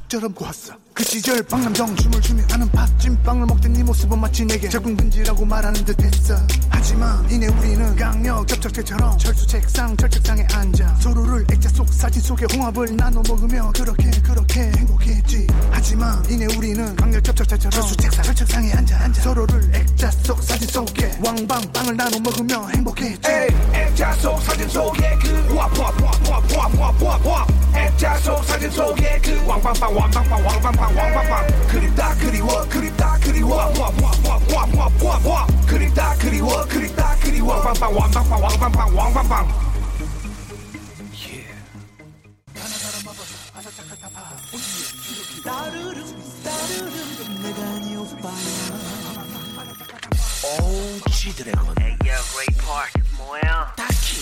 팥죽처럼 0.10 0.34
고왔어. 0.34 0.74
그 0.93 1.04
시절 1.04 1.41
방남정 1.43 1.95
춤을 1.95 2.19
추며 2.19 2.43
하는 2.50 2.69
팥찐빵을 2.72 3.45
먹던 3.45 3.72
네 3.74 3.84
모습은 3.84 4.19
마치 4.19 4.43
내게 4.43 4.67
적응근지라고 4.67 5.45
말하는 5.45 5.86
듯 5.86 6.02
했어. 6.02 6.36
하지만 6.69 7.32
이내 7.32 7.48
우리는 7.48 7.95
강력 7.95 8.48
접착제처럼 8.48 9.17
철수 9.17 9.48
책상 9.48 9.95
철책상에 9.95 10.45
앉아 10.52 10.95
서로를 10.95 11.45
액자 11.52 11.69
속 11.69 11.88
사진 11.88 12.22
속에 12.22 12.45
홍합을 12.54 12.98
나눠 12.98 13.22
먹으며 13.28 13.72
그렇게 13.74 14.10
그렇게 14.22 14.72
행복했지. 14.76 15.48
하지만 15.72 16.24
이내 16.30 16.45
우리는 16.58 16.95
강력 16.95 17.24
접착제처럼 17.24 17.72
철수 17.72 17.95
책상 17.95 18.24
철책상에 18.26 18.74
앉아 18.74 19.00
앉아 19.00 19.22
서로를 19.22 19.72
액자 19.76 20.12
속 20.12 20.43
사진 20.43 20.67
속에 20.67 21.19
왕방 21.24 21.62
빵을 21.72 21.95
나눠 21.95 22.19
먹으며 22.19 22.67
행복했지. 22.69 23.30
액자 23.74 24.12
속 24.13 24.41
사진 24.41 24.67
속에 24.67 25.17
그 25.22 25.56
와와와와와와와 25.56 27.48
액자 27.80 28.18
속 28.18 28.44
사진 28.44 28.70
속에 28.70 29.20
그 29.24 29.46
왕방방 29.48 29.96
왕방방 29.96 30.46
왕방방 30.46 30.98
왕방방 30.98 31.68
그립다 31.68 32.15
그리워 32.15 32.68
그립다 32.68 33.18
그리워. 33.22 33.56
와와와와와와 33.58 35.48
그립다 35.68 36.15
그리워 36.15 36.65
그립다 36.65 37.15
그리워. 37.22 37.56
왕방방 37.56 37.96
왕방방 37.96 38.44
왕방방 38.44 38.96
왕방방 38.96 39.70
지드래곤 51.12 51.76
Hey 51.80 51.98
yo 52.06 52.15
Ray 52.36 52.48
뭐야 53.18 53.74
딱히. 53.76 54.18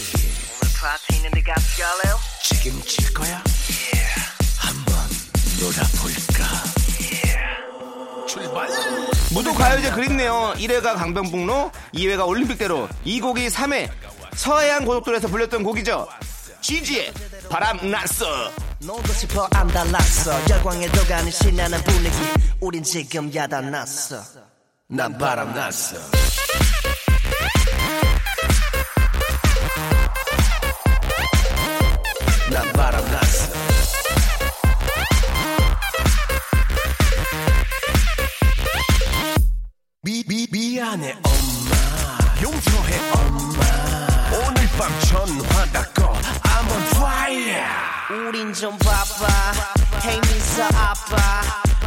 오늘 0.50 0.74
파티 0.80 1.16
있는데 1.18 1.42
같이 1.42 1.82
갈래요? 1.82 2.18
책임질 2.44 3.14
거야? 3.14 3.44
빵 8.54 8.68
무도 9.34 9.54
가요제 9.54 9.92
그립네요. 9.92 10.54
1회가 10.58 10.96
강변북로, 10.96 11.72
2회가 11.94 12.28
올림픽대로, 12.28 12.88
이 13.04 13.20
곡이 13.20 13.48
3회 13.48 13.90
서해안 14.36 14.86
고속도로에서 14.86 15.28
불렸던 15.28 15.64
곡이죠. 15.64 16.08
GG의 16.62 17.12
바람 17.50 17.90
났어. 17.90 18.52
놀고 18.80 19.08
싶어 19.14 19.48
안 19.54 19.68
달랐어. 19.68 20.50
열광에 20.50 20.88
도 20.90 21.04
가는 21.06 21.32
신나는 21.32 21.82
분위기. 21.84 22.16
우린 22.60 22.84
지금 22.84 23.34
야단났어. 23.34 24.22
난 24.90 25.18
바람 25.18 25.54
났어 25.54 25.98
미, 40.96 40.98
미안해 40.98 41.18
엄마. 41.24 42.42
용서해 42.42 43.12
엄마. 43.12 44.48
오늘 44.48 44.68
밤 44.78 45.00
전화 45.02 45.66
닫고 45.74 46.04
I'm 46.44 46.72
on 46.72 46.82
fire. 46.96 47.66
우린 48.28 48.54
좀 48.54 48.78
바빠 48.78 49.28
미서 50.22 50.64
아빠. 50.64 51.42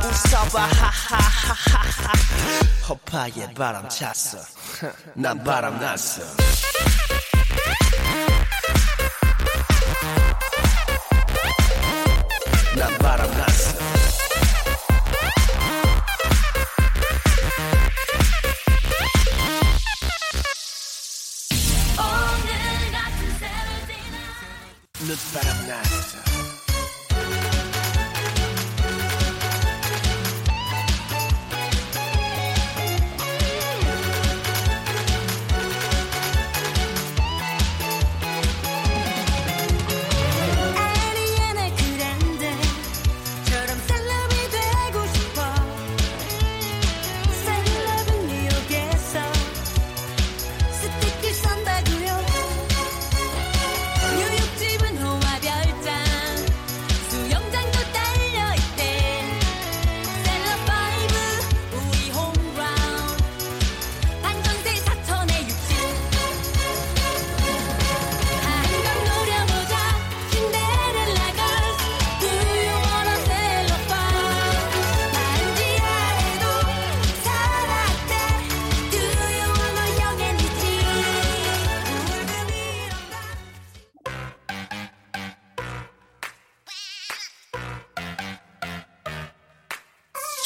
웃어봐. 0.05 0.63
하하하하하. 0.67 2.13
허파에 2.89 3.55
바람 3.55 3.89
찼어. 3.89 4.39
난 5.15 5.43
바람 5.45 5.79
났어 5.81 6.23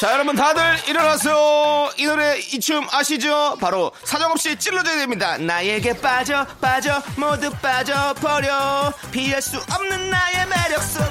자, 0.05 0.13
여러분 0.13 0.37
다들 0.37 0.63
일어나세요. 0.87 1.91
이 1.97 2.05
노래, 2.05 2.39
이 2.39 2.61
춤 2.61 2.87
아시죠? 2.93 3.57
바로 3.59 3.91
사정없이 4.03 4.55
찔러줘야 4.59 4.99
됩니다. 4.99 5.39
나에게 5.39 5.99
빠져, 5.99 6.45
빠져, 6.61 7.03
모두 7.17 7.51
빠져버려. 7.63 8.93
피할 9.11 9.41
수 9.41 9.57
없는 9.57 10.11
나의 10.11 10.47
매력성. 10.47 11.04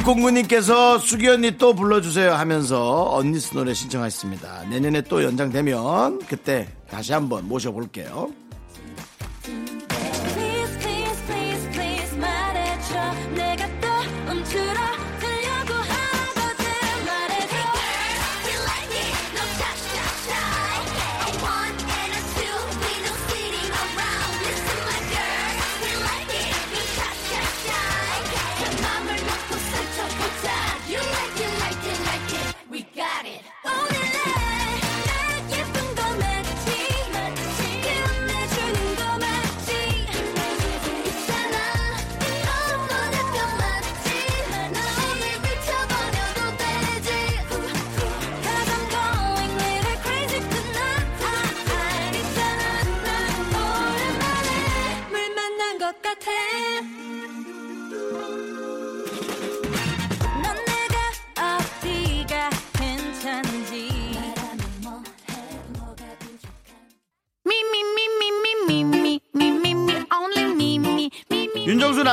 1609님께서 0.00 0.98
수기 0.98 1.28
언니 1.28 1.56
또 1.58 1.74
불러주세요 1.74 2.32
하면서 2.32 3.10
언니스 3.10 3.52
노래 3.54 3.74
신청하셨습니다. 3.74 4.64
내년에 4.70 5.02
또 5.02 5.22
연장되면 5.22 6.20
그때 6.26 6.68
다시 6.88 7.12
한번 7.12 7.46
모셔볼게요. 7.46 8.30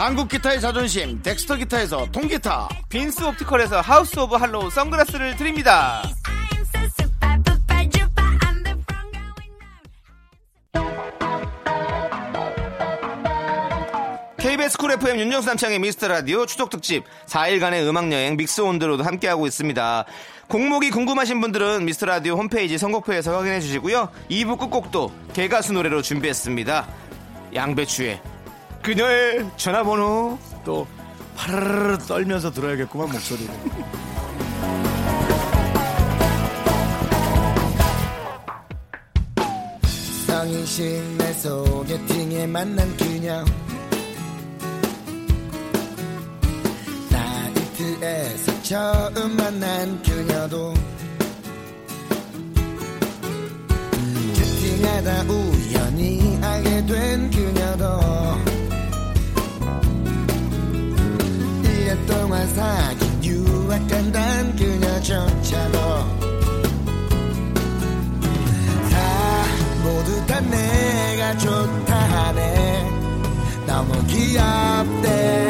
한국 0.00 0.30
기타의 0.30 0.62
자존심 0.62 1.20
덱스터 1.20 1.56
기타에서 1.56 2.10
통기타. 2.10 2.70
빈스 2.88 3.22
옵티컬에서 3.22 3.82
하우스 3.82 4.18
오브 4.18 4.34
할로우 4.34 4.70
선글라스를 4.70 5.36
드립니다. 5.36 6.02
KBS 14.38 14.78
쿨 14.78 14.92
FM 14.92 15.18
윤정수 15.18 15.48
남창희의 15.48 15.78
미스터 15.80 16.08
라디오 16.08 16.46
추석 16.46 16.70
특집 16.70 17.04
4일간의 17.26 17.86
음악 17.86 18.10
여행 18.10 18.38
Mix 18.38 18.62
on 18.62 18.71
the 18.71 18.85
Road 18.85 19.04
함께하고 19.04 19.46
있습니다. 19.46 20.06
곡목이 20.48 20.92
궁금하신 20.92 21.42
분들은 21.42 21.84
미스터 21.84 22.06
라디오 22.06 22.36
홈페이지 22.36 22.78
선곡표에서 22.78 23.36
확인해 23.36 23.60
주시고요. 23.60 24.08
2부 24.30 24.58
끝곡도 24.58 25.12
개가수 25.34 25.74
노래로 25.74 26.00
준비했습니다. 26.00 26.88
양배추의 27.54 28.22
그녀의 28.82 29.50
전화번호 29.56 30.38
또 30.64 30.86
파르르 31.36 31.98
떨면서 31.98 32.50
들어야겠구만 32.50 33.10
목소리를. 33.10 33.54
성인식 40.26 41.16
내 41.18 41.32
소개팅에 41.34 42.46
만난 42.46 42.96
그녀 42.96 43.44
나이트에서 47.10 48.62
처음 48.62 49.36
만난 49.36 50.02
그녀도 50.02 50.72
채팅하다 54.34 55.22
우 55.24 55.50
사기 62.54 63.06
유혹된단 63.22 64.56
그녀조차도 64.56 65.78
다 68.90 69.44
모두 69.84 70.26
다 70.26 70.40
내가 70.40 71.38
좋다 71.38 71.96
하네. 71.96 72.90
너무 73.66 74.04
귀엽대. 74.06 75.49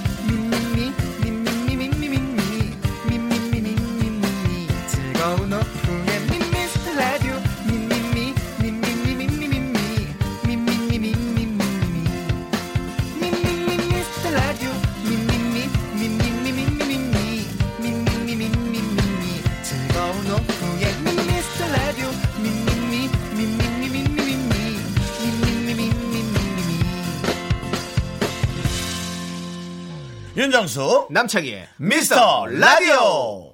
윤정수 30.41 31.09
남창희의 31.11 31.67
미스터 31.77 32.47
라디오 32.47 33.50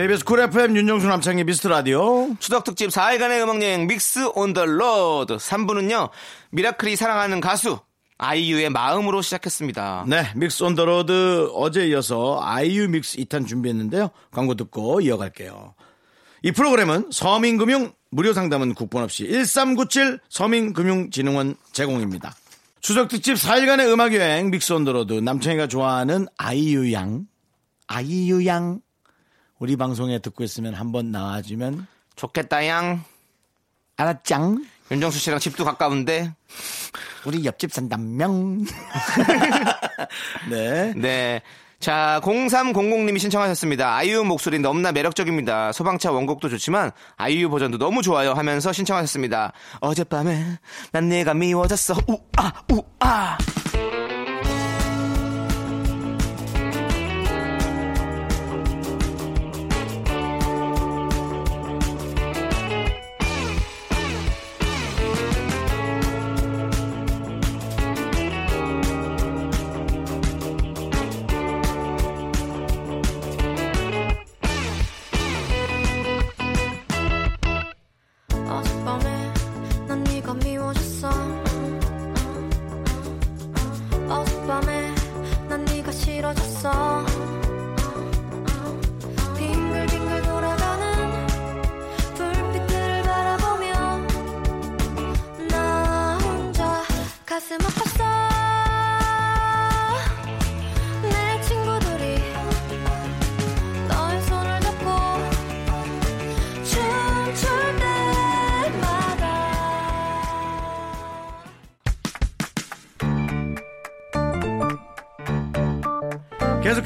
KBS 0.00 0.24
쿨 0.24 0.40
FM 0.40 0.76
윤정수 0.78 1.06
남창희 1.08 1.44
미스터 1.44 1.68
라디오 1.68 2.34
추석 2.38 2.64
특집 2.64 2.88
4일간의 2.88 3.42
음악 3.42 3.60
여행 3.60 3.86
Mix 3.86 4.30
on 4.34 4.54
the 4.54 4.64
Road 4.64 5.36
3부는요 5.36 6.08
미라클이 6.52 6.96
사랑하는 6.96 7.40
가수 7.42 7.78
아이유의 8.16 8.70
마음으로 8.70 9.20
시작했습니다. 9.20 10.06
네, 10.08 10.24
Mix 10.36 10.62
on 10.62 10.74
the 10.74 10.86
Road 10.86 11.50
어제 11.52 11.86
이어서 11.88 12.40
아이유 12.42 12.88
믹스 12.88 13.18
2탄 13.18 13.46
준비했는데요. 13.46 14.08
광고 14.30 14.54
듣고 14.54 15.02
이어갈게요. 15.02 15.74
이 16.44 16.50
프로그램은 16.52 17.10
서민금융 17.12 17.92
무료 18.10 18.32
상담은 18.32 18.72
국번 18.72 19.02
없이 19.02 19.28
1397 19.28 20.18
서민금융진흥원 20.30 21.56
제공입니다. 21.72 22.34
추석 22.80 23.08
특집 23.08 23.34
4일간의 23.34 23.92
음악 23.92 24.14
여행 24.14 24.50
Mix 24.50 24.72
on 24.72 24.84
the 24.86 24.92
Road 24.92 25.12
남창희가 25.12 25.66
좋아하는 25.66 26.26
아이유 26.38 26.90
양 26.94 27.26
아이유 27.86 28.46
양 28.46 28.80
우리 29.60 29.76
방송에 29.76 30.18
듣고 30.18 30.42
있으면 30.42 30.74
한번 30.74 31.12
나와주면 31.12 31.86
좋겠다 32.16 32.66
양. 32.66 33.04
알았짱 33.96 34.64
윤정수 34.90 35.18
씨랑 35.18 35.38
집도 35.38 35.64
가까운데. 35.64 36.32
우리 37.26 37.44
옆집 37.44 37.70
산담명 37.70 38.64
네. 40.50 40.94
네. 40.96 41.42
자, 41.78 42.20
0300님이 42.24 43.18
신청하셨습니다. 43.18 43.94
아이유 43.94 44.24
목소리 44.24 44.58
너무나 44.58 44.92
매력적입니다. 44.92 45.72
소방차 45.72 46.10
원곡도 46.10 46.48
좋지만 46.48 46.90
아이유 47.16 47.50
버전도 47.50 47.76
너무 47.76 48.00
좋아요 48.02 48.32
하면서 48.32 48.72
신청하셨습니다. 48.72 49.52
어젯밤에 49.80 50.58
난 50.92 51.08
내가 51.10 51.34
미워졌어. 51.34 51.94
우아 52.06 52.52
우아. 52.70 53.38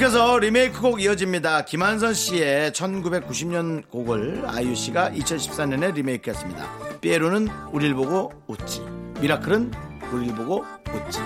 계속해서 0.04 0.38
리메이크 0.38 0.82
곡 0.82 1.00
이어집니다. 1.00 1.64
김한선 1.64 2.12
씨의 2.12 2.72
1990년 2.72 3.88
곡을 3.88 4.42
아이유 4.46 4.74
씨가 4.74 5.10
2014년에 5.12 5.94
리메이크했습니다. 5.94 7.00
삐에로는 7.00 7.48
우릴 7.72 7.94
보고 7.94 8.30
웃지. 8.46 8.82
미라클은 9.20 9.72
우릴 10.12 10.34
보고 10.34 10.62
웃지. 10.92 11.20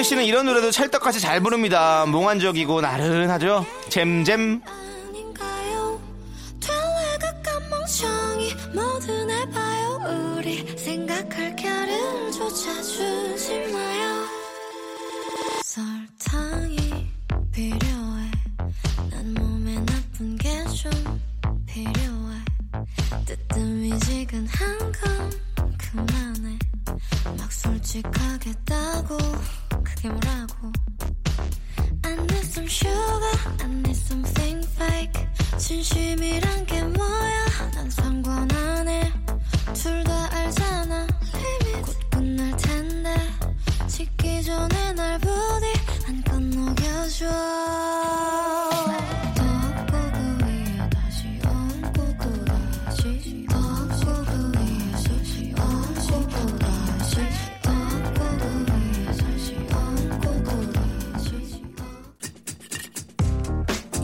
이소희 0.00 0.04
씨는 0.04 0.24
이런 0.24 0.46
노래도 0.46 0.70
찰떡같이 0.70 1.20
잘 1.20 1.40
부릅니다. 1.40 2.06
몽환적이고 2.06 2.80
나른하죠. 2.80 3.66
잼잼. 3.90 4.62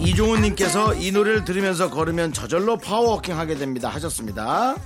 이종훈님께서 0.07 0.95
이 0.95 1.11
노래를 1.11 1.45
들으면서 1.45 1.91
걸으면 1.91 2.33
저절로 2.33 2.77
파워워킹 2.77 3.37
하게 3.37 3.57
됩니다 3.57 3.89
하셨습니다. 3.89 4.77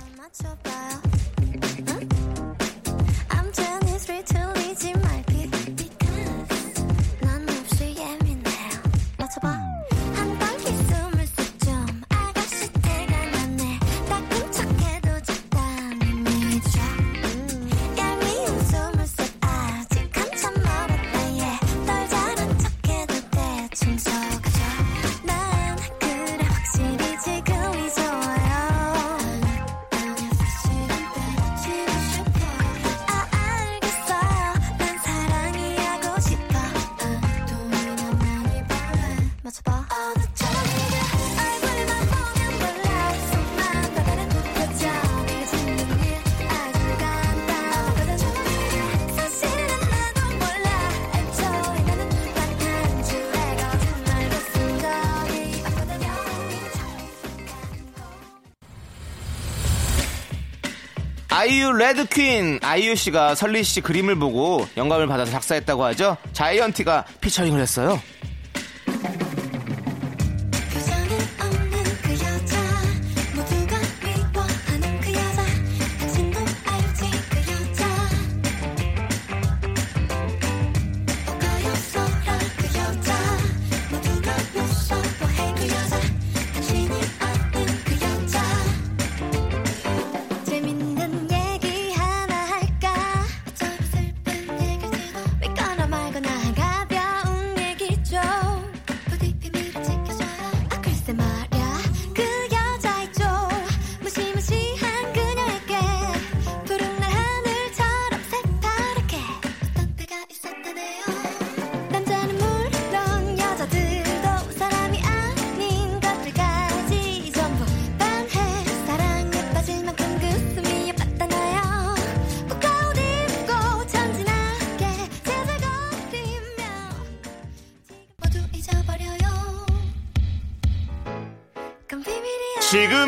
레드퀸 61.73 62.59
아이유 62.61 62.95
씨가 62.95 63.35
설리 63.35 63.63
씨 63.63 63.81
그림을 63.81 64.15
보고 64.15 64.67
영감을 64.77 65.07
받아서 65.07 65.31
작사했다고 65.31 65.83
하죠. 65.85 66.17
자이언티가 66.33 67.05
피처링을 67.21 67.59
했어요. 67.59 67.99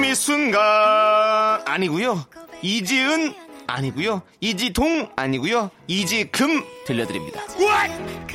지금 0.04 0.12
이 0.12 0.16
순간 0.16 0.62
아니고요. 1.66 2.26
이지은 2.62 3.34
아니고요. 3.68 4.22
이지동 4.42 5.10
아니고요. 5.16 5.72
이지금 5.88 6.66
들려드립니다. 6.86 7.42
What? 7.58 8.33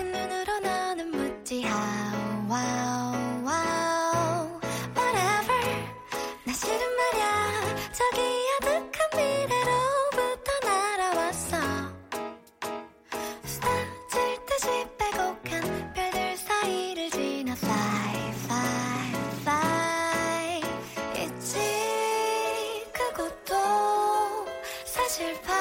실패 25.19 25.58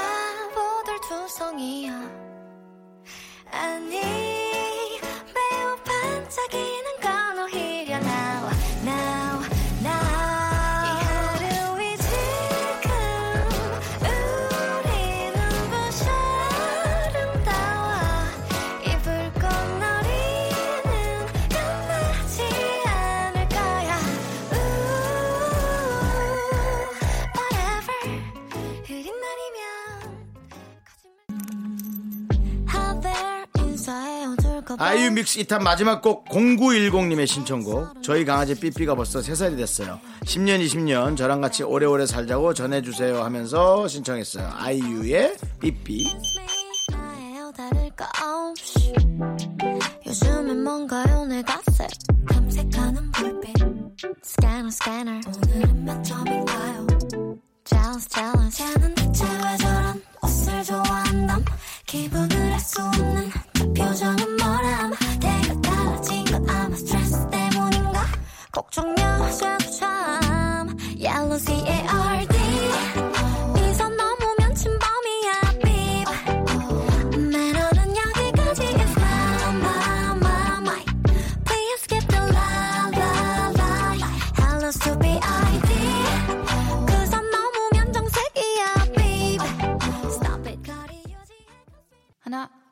우유 35.07 35.13
믹스 35.13 35.39
2탄 35.39 35.61
마지막 35.61 36.01
곡 36.01 36.25
0910님의 36.25 37.27
신청곡. 37.27 38.03
저희 38.03 38.25
강아지 38.25 38.55
삐삐가 38.59 38.95
벌써 38.95 39.19
3살이 39.19 39.55
됐어요. 39.55 40.01
10년 40.25 40.59
20년 40.65 41.15
저랑 41.15 41.39
같이 41.39 41.63
오래오래 41.63 42.05
살자고 42.05 42.53
전해주세요 42.53 43.23
하면서 43.23 43.87
신청했어요. 43.87 44.51
아이유의 44.53 45.37
삐삐. 45.61 46.09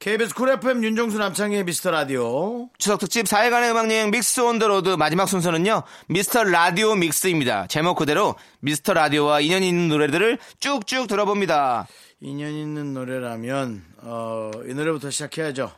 KBS 0.00 0.34
쿨 0.34 0.48
FM 0.48 0.82
윤정수 0.82 1.18
남창희의 1.18 1.62
미스터 1.64 1.90
라디오. 1.90 2.70
추석 2.78 3.00
특집 3.00 3.26
4일간의 3.26 3.70
음악 3.72 3.90
여행 3.90 4.10
Mix 4.10 4.40
on 4.40 4.58
the 4.58 4.66
Road 4.66 4.88
마지막 4.96 5.26
순서는요 5.26 5.82
미스터 6.08 6.42
라디오 6.44 6.94
믹스입니다. 6.94 7.66
제목 7.66 7.98
그대로 7.98 8.34
미스터 8.60 8.94
라디오와 8.94 9.40
인연이 9.40 9.68
있는 9.68 9.88
노래들을 9.88 10.38
쭉쭉 10.58 11.06
들어봅니다. 11.06 11.86
인연 12.22 12.50
있는 12.50 12.94
노래라면 12.94 13.84
어, 13.98 14.50
이 14.66 14.72
노래부터 14.72 15.10
시작해야죠. 15.10 15.70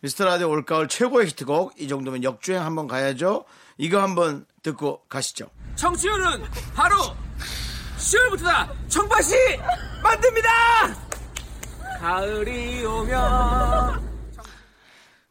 미스터 0.00 0.26
라디오 0.26 0.50
올가을 0.50 0.88
최고의 0.88 1.28
히트곡 1.28 1.72
이 1.80 1.88
정도면 1.88 2.22
역주행 2.22 2.62
한번 2.62 2.86
가야죠. 2.86 3.46
이거 3.78 4.02
한번 4.02 4.44
듣고 4.62 5.00
가시죠. 5.08 5.46
청취율은 5.76 6.44
바로 6.74 6.96
10월부터다. 7.96 8.68
청바시 8.88 9.34
만듭니다 10.02 11.09
가을이 12.00 12.82
오면. 12.84 14.10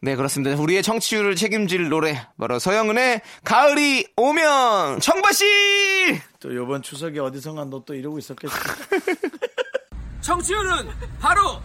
네 0.02 0.16
그렇습니다. 0.16 0.56
우리의 0.62 0.82
청취율을 0.84 1.36
책임질 1.36 1.90
노래 1.90 2.26
바로 2.40 2.60
서영은의 2.60 3.22
가을이 3.44 4.08
오면. 4.16 5.00
청바 5.02 5.32
씨! 5.34 5.44
또 6.40 6.56
요번 6.56 6.82
추석에 6.82 7.20
어디선가 7.20 7.66
너 7.66 7.84
또 7.86 7.94
이러고 7.96 8.20
있었겠지. 8.20 8.54
청취율은 10.22 10.90
바로 11.20 11.60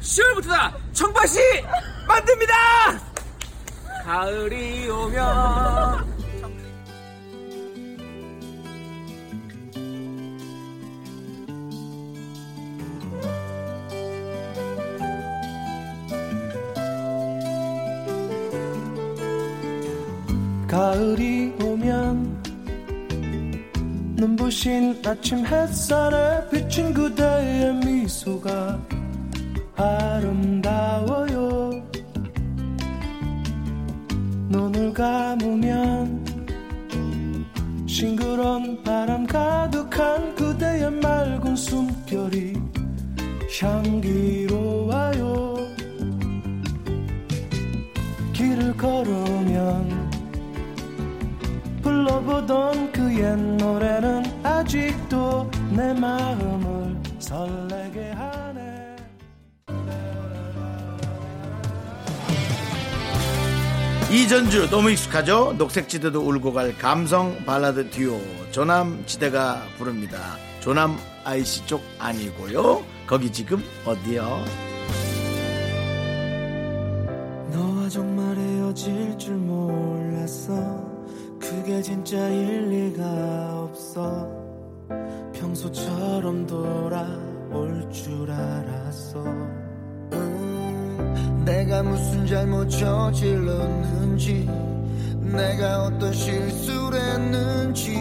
10월부터다! 0.00 0.74
청바시 0.92 1.38
만듭니다! 2.06 2.54
가을이 4.04 4.88
오면 4.90 6.18
가을이 20.68 21.54
오면 21.62 22.42
눈부신 24.16 25.00
아침 25.06 25.46
햇살에 25.46 26.46
비친 26.50 26.92
그대의 26.92 27.74
미소가 27.76 28.78
아름다워요. 29.76 31.70
눈을 34.50 34.92
감으면 34.92 36.22
싱그런 37.86 38.82
바람 38.82 39.26
가득한 39.26 40.34
그대의 40.34 40.90
맑은 40.90 41.56
숨결이 41.56 42.60
향기로워요. 43.58 45.56
길을 48.34 48.76
걸으면 48.76 49.97
불러보던 52.02 52.92
그 52.92 53.12
옛 53.18 53.36
노래는 53.56 54.44
아직도 54.44 55.50
내 55.70 55.92
마음을 55.94 56.96
설레게 57.18 58.12
하네. 58.12 58.96
이전주 64.12 64.70
너무 64.70 64.90
익숙하죠? 64.90 65.54
녹색지대도 65.58 66.20
울고 66.20 66.52
갈 66.52 66.76
감성 66.78 67.36
발라드 67.44 67.90
듀오. 67.90 68.20
조남지대가 68.52 69.62
부릅니다. 69.76 70.36
조남 70.60 70.96
IC 71.24 71.66
쪽 71.66 71.82
아니고요. 71.98 72.84
거기 73.06 73.30
지금 73.32 73.62
어디요? 73.84 74.44
너와 77.52 77.88
정말 77.88 78.36
헤어질 78.36 79.18
줄 79.18 79.34
몰랐어 79.34 80.97
그게 81.48 81.80
진짜 81.80 82.28
일리가 82.28 83.62
없어. 83.62 84.28
평소처럼 85.32 86.46
돌아올 86.46 87.88
줄 87.90 88.30
알았어. 88.30 89.24
음, 90.12 91.42
내가 91.46 91.82
무슨 91.82 92.26
잘못 92.26 92.68
저질렀는지 92.68 94.46
내가 95.22 95.84
어떤 95.84 96.12
실수를 96.12 97.00
했는지 97.00 97.94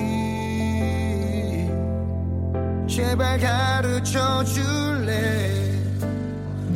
제발 2.86 3.40
가르쳐 3.40 4.44
줄래? 4.44 5.52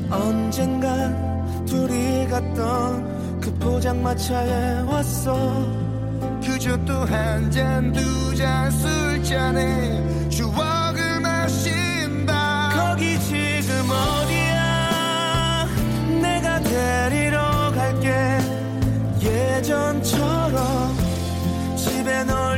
언젠가 0.10 1.66
둘이 1.66 2.28
갔던 2.30 3.42
그 3.42 3.54
포장마차에 3.56 4.84
왔어 4.84 5.91
그저 6.42 6.76
또 6.86 7.06
한 7.06 7.50
잔 7.52 7.92
두 7.94 8.02
잔 8.36 8.72
술잔에 8.72 10.30
추억을 10.30 11.20
마신다. 11.22 12.70
거기 12.74 13.20
지금 13.20 13.90
어디야? 13.90 15.68
내가 16.22 16.60
데리러 16.62 17.72
갈게. 17.76 18.40
예전처럼 19.22 20.96
집에 21.78 22.24
널 22.24 22.51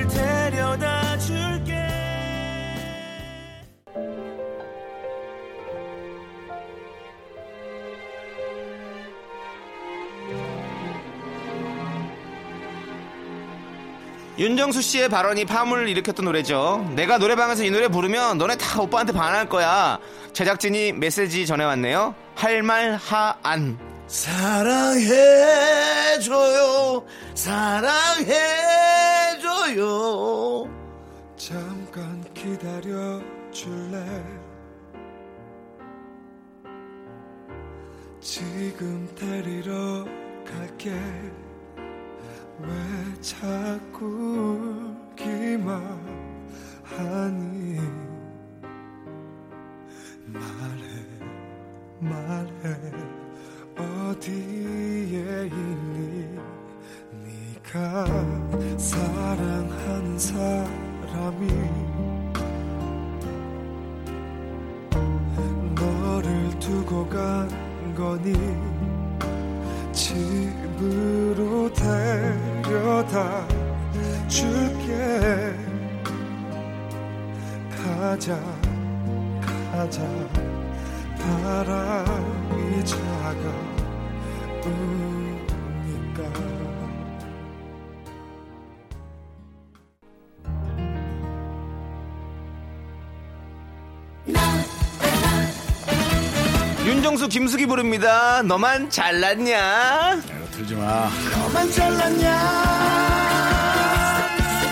윤정수 14.43 14.81
씨의 14.81 15.07
발언이 15.07 15.45
파문을 15.45 15.87
일으켰던 15.87 16.25
노래죠. 16.25 16.85
내가 16.97 17.17
노래방에서 17.17 17.63
이 17.63 17.71
노래 17.71 17.87
부르면 17.87 18.37
너네 18.37 18.57
다 18.57 18.81
오빠한테 18.81 19.13
반할 19.13 19.47
거야. 19.47 19.99
제작진이 20.33 20.91
메시지 20.91 21.45
전해왔네요. 21.45 22.13
할 22.35 22.61
말 22.61 22.95
하안. 22.95 23.79
사랑해줘요 24.05 24.43
사랑해줘요 27.33 28.29
잠깐 31.37 32.21
기다려 32.33 33.21
줄래 33.51 34.03
지금 38.19 39.07
데리러 39.15 40.05
갈게 40.45 40.91
왜 42.59 42.67
자꾸 43.23 44.93
기만 45.15 45.81
하니 46.83 47.79
말해 50.25 50.83
말해 52.01 52.51
어디에 53.77 55.47
있니? 55.47 56.37
네가 57.23 58.05
사랑하는 58.77 60.19
사람이 60.19 61.47
너를 65.75 66.59
두고 66.59 67.07
간 67.07 67.47
거니? 67.95 68.33
집으로 69.93 71.71
데 71.71 72.52
려다 72.73 73.47
줄게 74.27 75.53
가자 77.69 78.35
가자 79.71 80.01
바람이 81.19 82.83
차가우니까 82.83 83.53
윤정수 96.85 97.29
김숙이 97.29 97.67
부릅니다. 97.67 98.41
너만 98.41 98.89
잘났냐? 98.89 100.42
들지 100.55 100.75
마. 100.75 101.09
너만 101.31 101.71
잘났냐? 101.71 102.29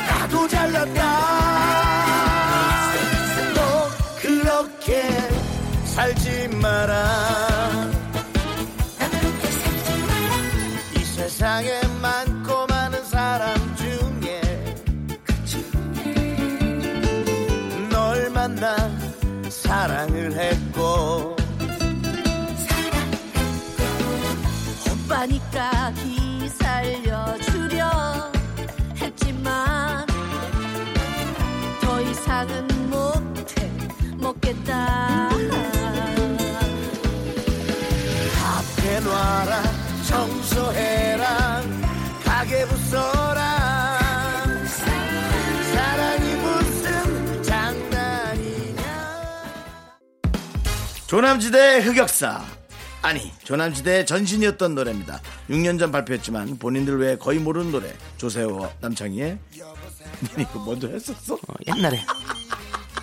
나도 0.08 0.48
잘났다. 0.48 1.02
너 3.56 3.90
그렇게 4.22 5.10
살지 5.86 6.50
마라. 6.50 7.90
이 10.96 11.04
세상에 11.04 11.81
먹겠다. 34.52 35.30
앞에 38.44 39.00
놔라 39.00 39.64
청소해라 40.08 41.62
가게 42.24 42.66
부숴라. 42.66 43.36
사랑이 45.74 46.36
무슨 46.36 47.44
장난이냐. 47.44 48.84
조남지대 51.08 51.80
흑역사. 51.80 52.44
아니 53.04 53.32
조남지대의 53.44 54.06
전신이었던 54.06 54.76
노래입니다. 54.76 55.22
6년 55.50 55.80
전 55.80 55.92
발표했지만 55.92 56.60
본인들 56.60 57.00
외에 57.00 57.16
거의 57.18 57.40
모르는 57.40 57.72
노래. 57.72 57.92
조세호 58.18 58.70
남창희의. 58.80 59.40
니 60.38 60.44
이거 60.44 60.60
먼저 60.64 60.88
했었어? 60.88 61.38
옛날에 61.68 62.00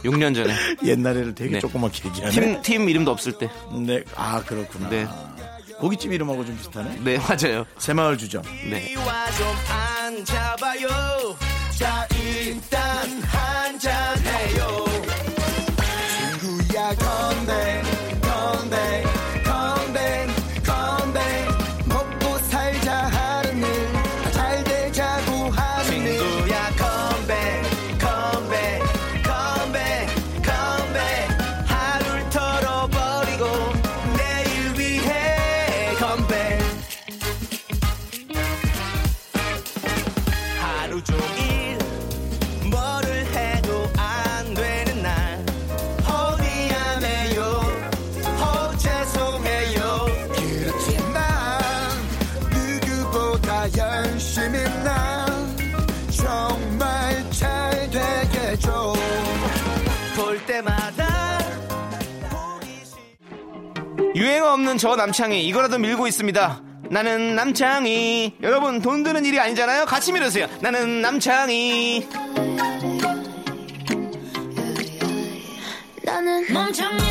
6년 0.04 0.34
전에 0.34 0.54
옛날에를 0.84 1.34
되게 1.34 1.52
네. 1.54 1.58
조그맣게 1.60 2.08
얘기하네 2.08 2.30
팀, 2.32 2.62
팀 2.62 2.88
이름도 2.88 3.10
없을 3.10 3.32
때. 3.32 3.48
네, 3.86 4.02
아 4.14 4.42
그렇구나 4.44 4.88
네. 4.88 5.06
고깃집 5.78 6.12
이름하고 6.12 6.44
좀 6.44 6.56
비슷하네 6.56 7.00
네, 7.04 7.18
맞아요. 7.18 7.64
새마을 7.78 8.18
주점 8.18 8.42
네. 8.68 8.94
유행어 64.14 64.52
없는 64.52 64.78
저 64.78 64.96
남창희 64.96 65.46
이거라도 65.46 65.78
밀고 65.78 66.06
있습니다. 66.06 66.62
나는 66.90 67.34
남창희. 67.34 68.38
여러분 68.42 68.80
돈 68.80 69.02
드는 69.02 69.24
일이 69.24 69.38
아니잖아요. 69.38 69.84
같이 69.84 70.12
밀으세요. 70.12 70.46
나는 70.60 71.00
남창희. 71.02 72.08
나는 76.02 76.52
멍청해 76.52 77.07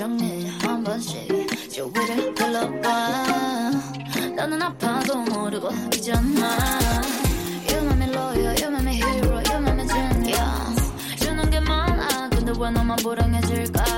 심청해 0.00 0.48
한 0.62 0.82
번씩 0.82 1.70
주위를 1.70 2.34
둘러봐 2.34 3.70
너는 4.34 4.62
아파도 4.62 5.16
모르고 5.24 5.68
있잖아 5.94 6.58
You 7.68 7.80
make 7.84 7.98
me 7.98 8.06
loyal, 8.08 8.56
you 8.58 8.68
make 8.70 8.82
me 8.82 8.94
hero, 8.94 9.42
you 9.44 9.58
make 9.58 9.74
me 9.74 9.86
genius 9.86 11.18
주는 11.18 11.50
게 11.50 11.60
많아 11.60 12.30
근데 12.30 12.50
왜 12.58 12.70
너만 12.70 12.96
불행해질까 12.96 13.89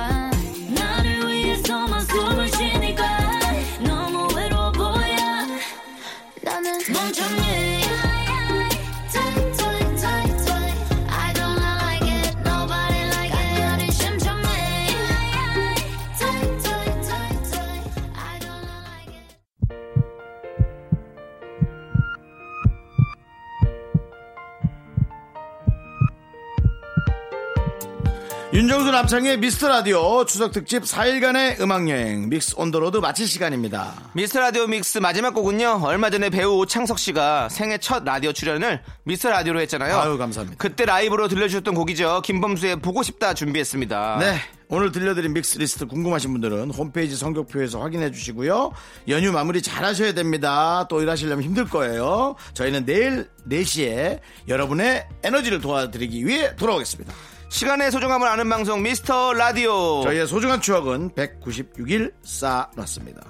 남창희의 28.92 29.38
미스터 29.38 29.68
라디오 29.68 30.24
추석 30.26 30.52
특집 30.52 30.82
4일간의 30.82 31.60
음악 31.60 31.88
여행 31.88 32.28
Mix 32.28 32.54
on 32.58 32.70
the 32.70 32.78
Road 32.78 32.98
마칠 32.98 33.26
시간입니다. 33.26 33.92
미스터 34.14 34.40
라디오 34.40 34.66
믹스 34.66 34.98
마지막 34.98 35.32
곡은요. 35.34 35.80
얼마 35.82 36.10
전에 36.10 36.28
배우 36.30 36.58
오창석 36.58 36.98
씨가 36.98 37.48
생애 37.48 37.78
첫 37.78 38.04
라디오 38.04 38.32
출연을 38.32 38.82
미스터 39.04 39.30
라디오로 39.30 39.60
했잖아요. 39.62 39.96
아유, 39.98 40.18
감사합니다. 40.18 40.56
그때 40.58 40.84
라이브로 40.84 41.28
들려주셨던 41.28 41.74
곡이죠. 41.74 42.20
김범수의 42.24 42.76
보고 42.80 43.02
싶다 43.02 43.34
준비했습니다. 43.34 44.18
네. 44.20 44.36
오늘 44.68 44.90
들려드린 44.92 45.32
믹스 45.34 45.58
리스트 45.58 45.86
궁금하신 45.86 46.32
분들은 46.32 46.70
홈페이지 46.70 47.14
선곡표에서 47.16 47.80
확인해 47.80 48.10
주시고요. 48.10 48.72
연휴 49.08 49.32
마무리 49.32 49.60
잘 49.60 49.84
하셔야 49.84 50.12
됩니다. 50.14 50.86
또 50.88 51.02
일하시려면 51.02 51.42
힘들 51.44 51.66
거예요. 51.68 52.36
저희는 52.54 52.86
내일 52.86 53.28
4시에 53.50 54.20
여러분의 54.48 55.06
에너지를 55.22 55.60
도와드리기 55.60 56.26
위해 56.26 56.56
돌아오겠습니다. 56.56 57.12
시간의 57.52 57.90
소중함을 57.90 58.26
아는 58.26 58.48
방송 58.48 58.82
미스터 58.82 59.34
라디오. 59.34 60.02
저희의 60.04 60.26
소중한 60.26 60.58
추억은 60.62 61.10
196일 61.10 62.10
쌓았습니다. 62.22 63.20